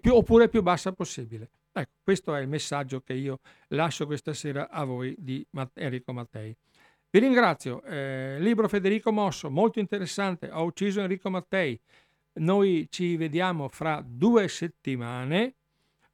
[0.00, 1.50] più, oppure più bassa possibile.
[1.78, 3.38] Ecco, questo è il messaggio che io
[3.68, 6.54] lascio questa sera a voi di Enrico Mattei.
[7.08, 7.82] Vi ringrazio.
[7.84, 10.50] Eh, libro Federico Mosso, molto interessante.
[10.50, 11.80] Ho ucciso Enrico Mattei.
[12.40, 15.54] Noi ci vediamo fra due settimane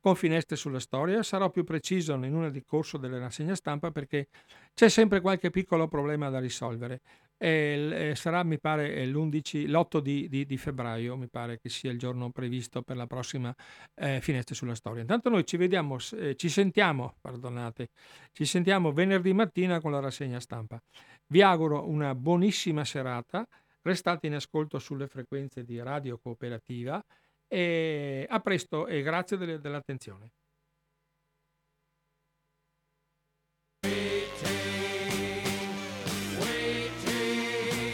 [0.01, 1.23] con Finestre sulla Storia.
[1.23, 4.29] Sarò più preciso in una di corso delle rassegna stampa perché
[4.75, 7.01] c'è sempre qualche piccolo problema da risolvere.
[7.37, 11.91] E, e sarà, mi pare, l'11, l'8 di, di, di, febbraio, mi pare che sia
[11.91, 13.55] il giorno previsto per la prossima
[13.95, 15.03] eh, Finestre sulla Storia.
[15.03, 17.91] Intanto noi ci vediamo, eh, ci sentiamo, perdonate,
[18.33, 20.81] ci sentiamo venerdì mattina con la rassegna stampa.
[21.27, 23.47] Vi auguro una buonissima serata,
[23.83, 27.05] restate in ascolto sulle frequenze di Radio Cooperativa
[27.47, 30.31] e a presto e grazie delle, dell'attenzione.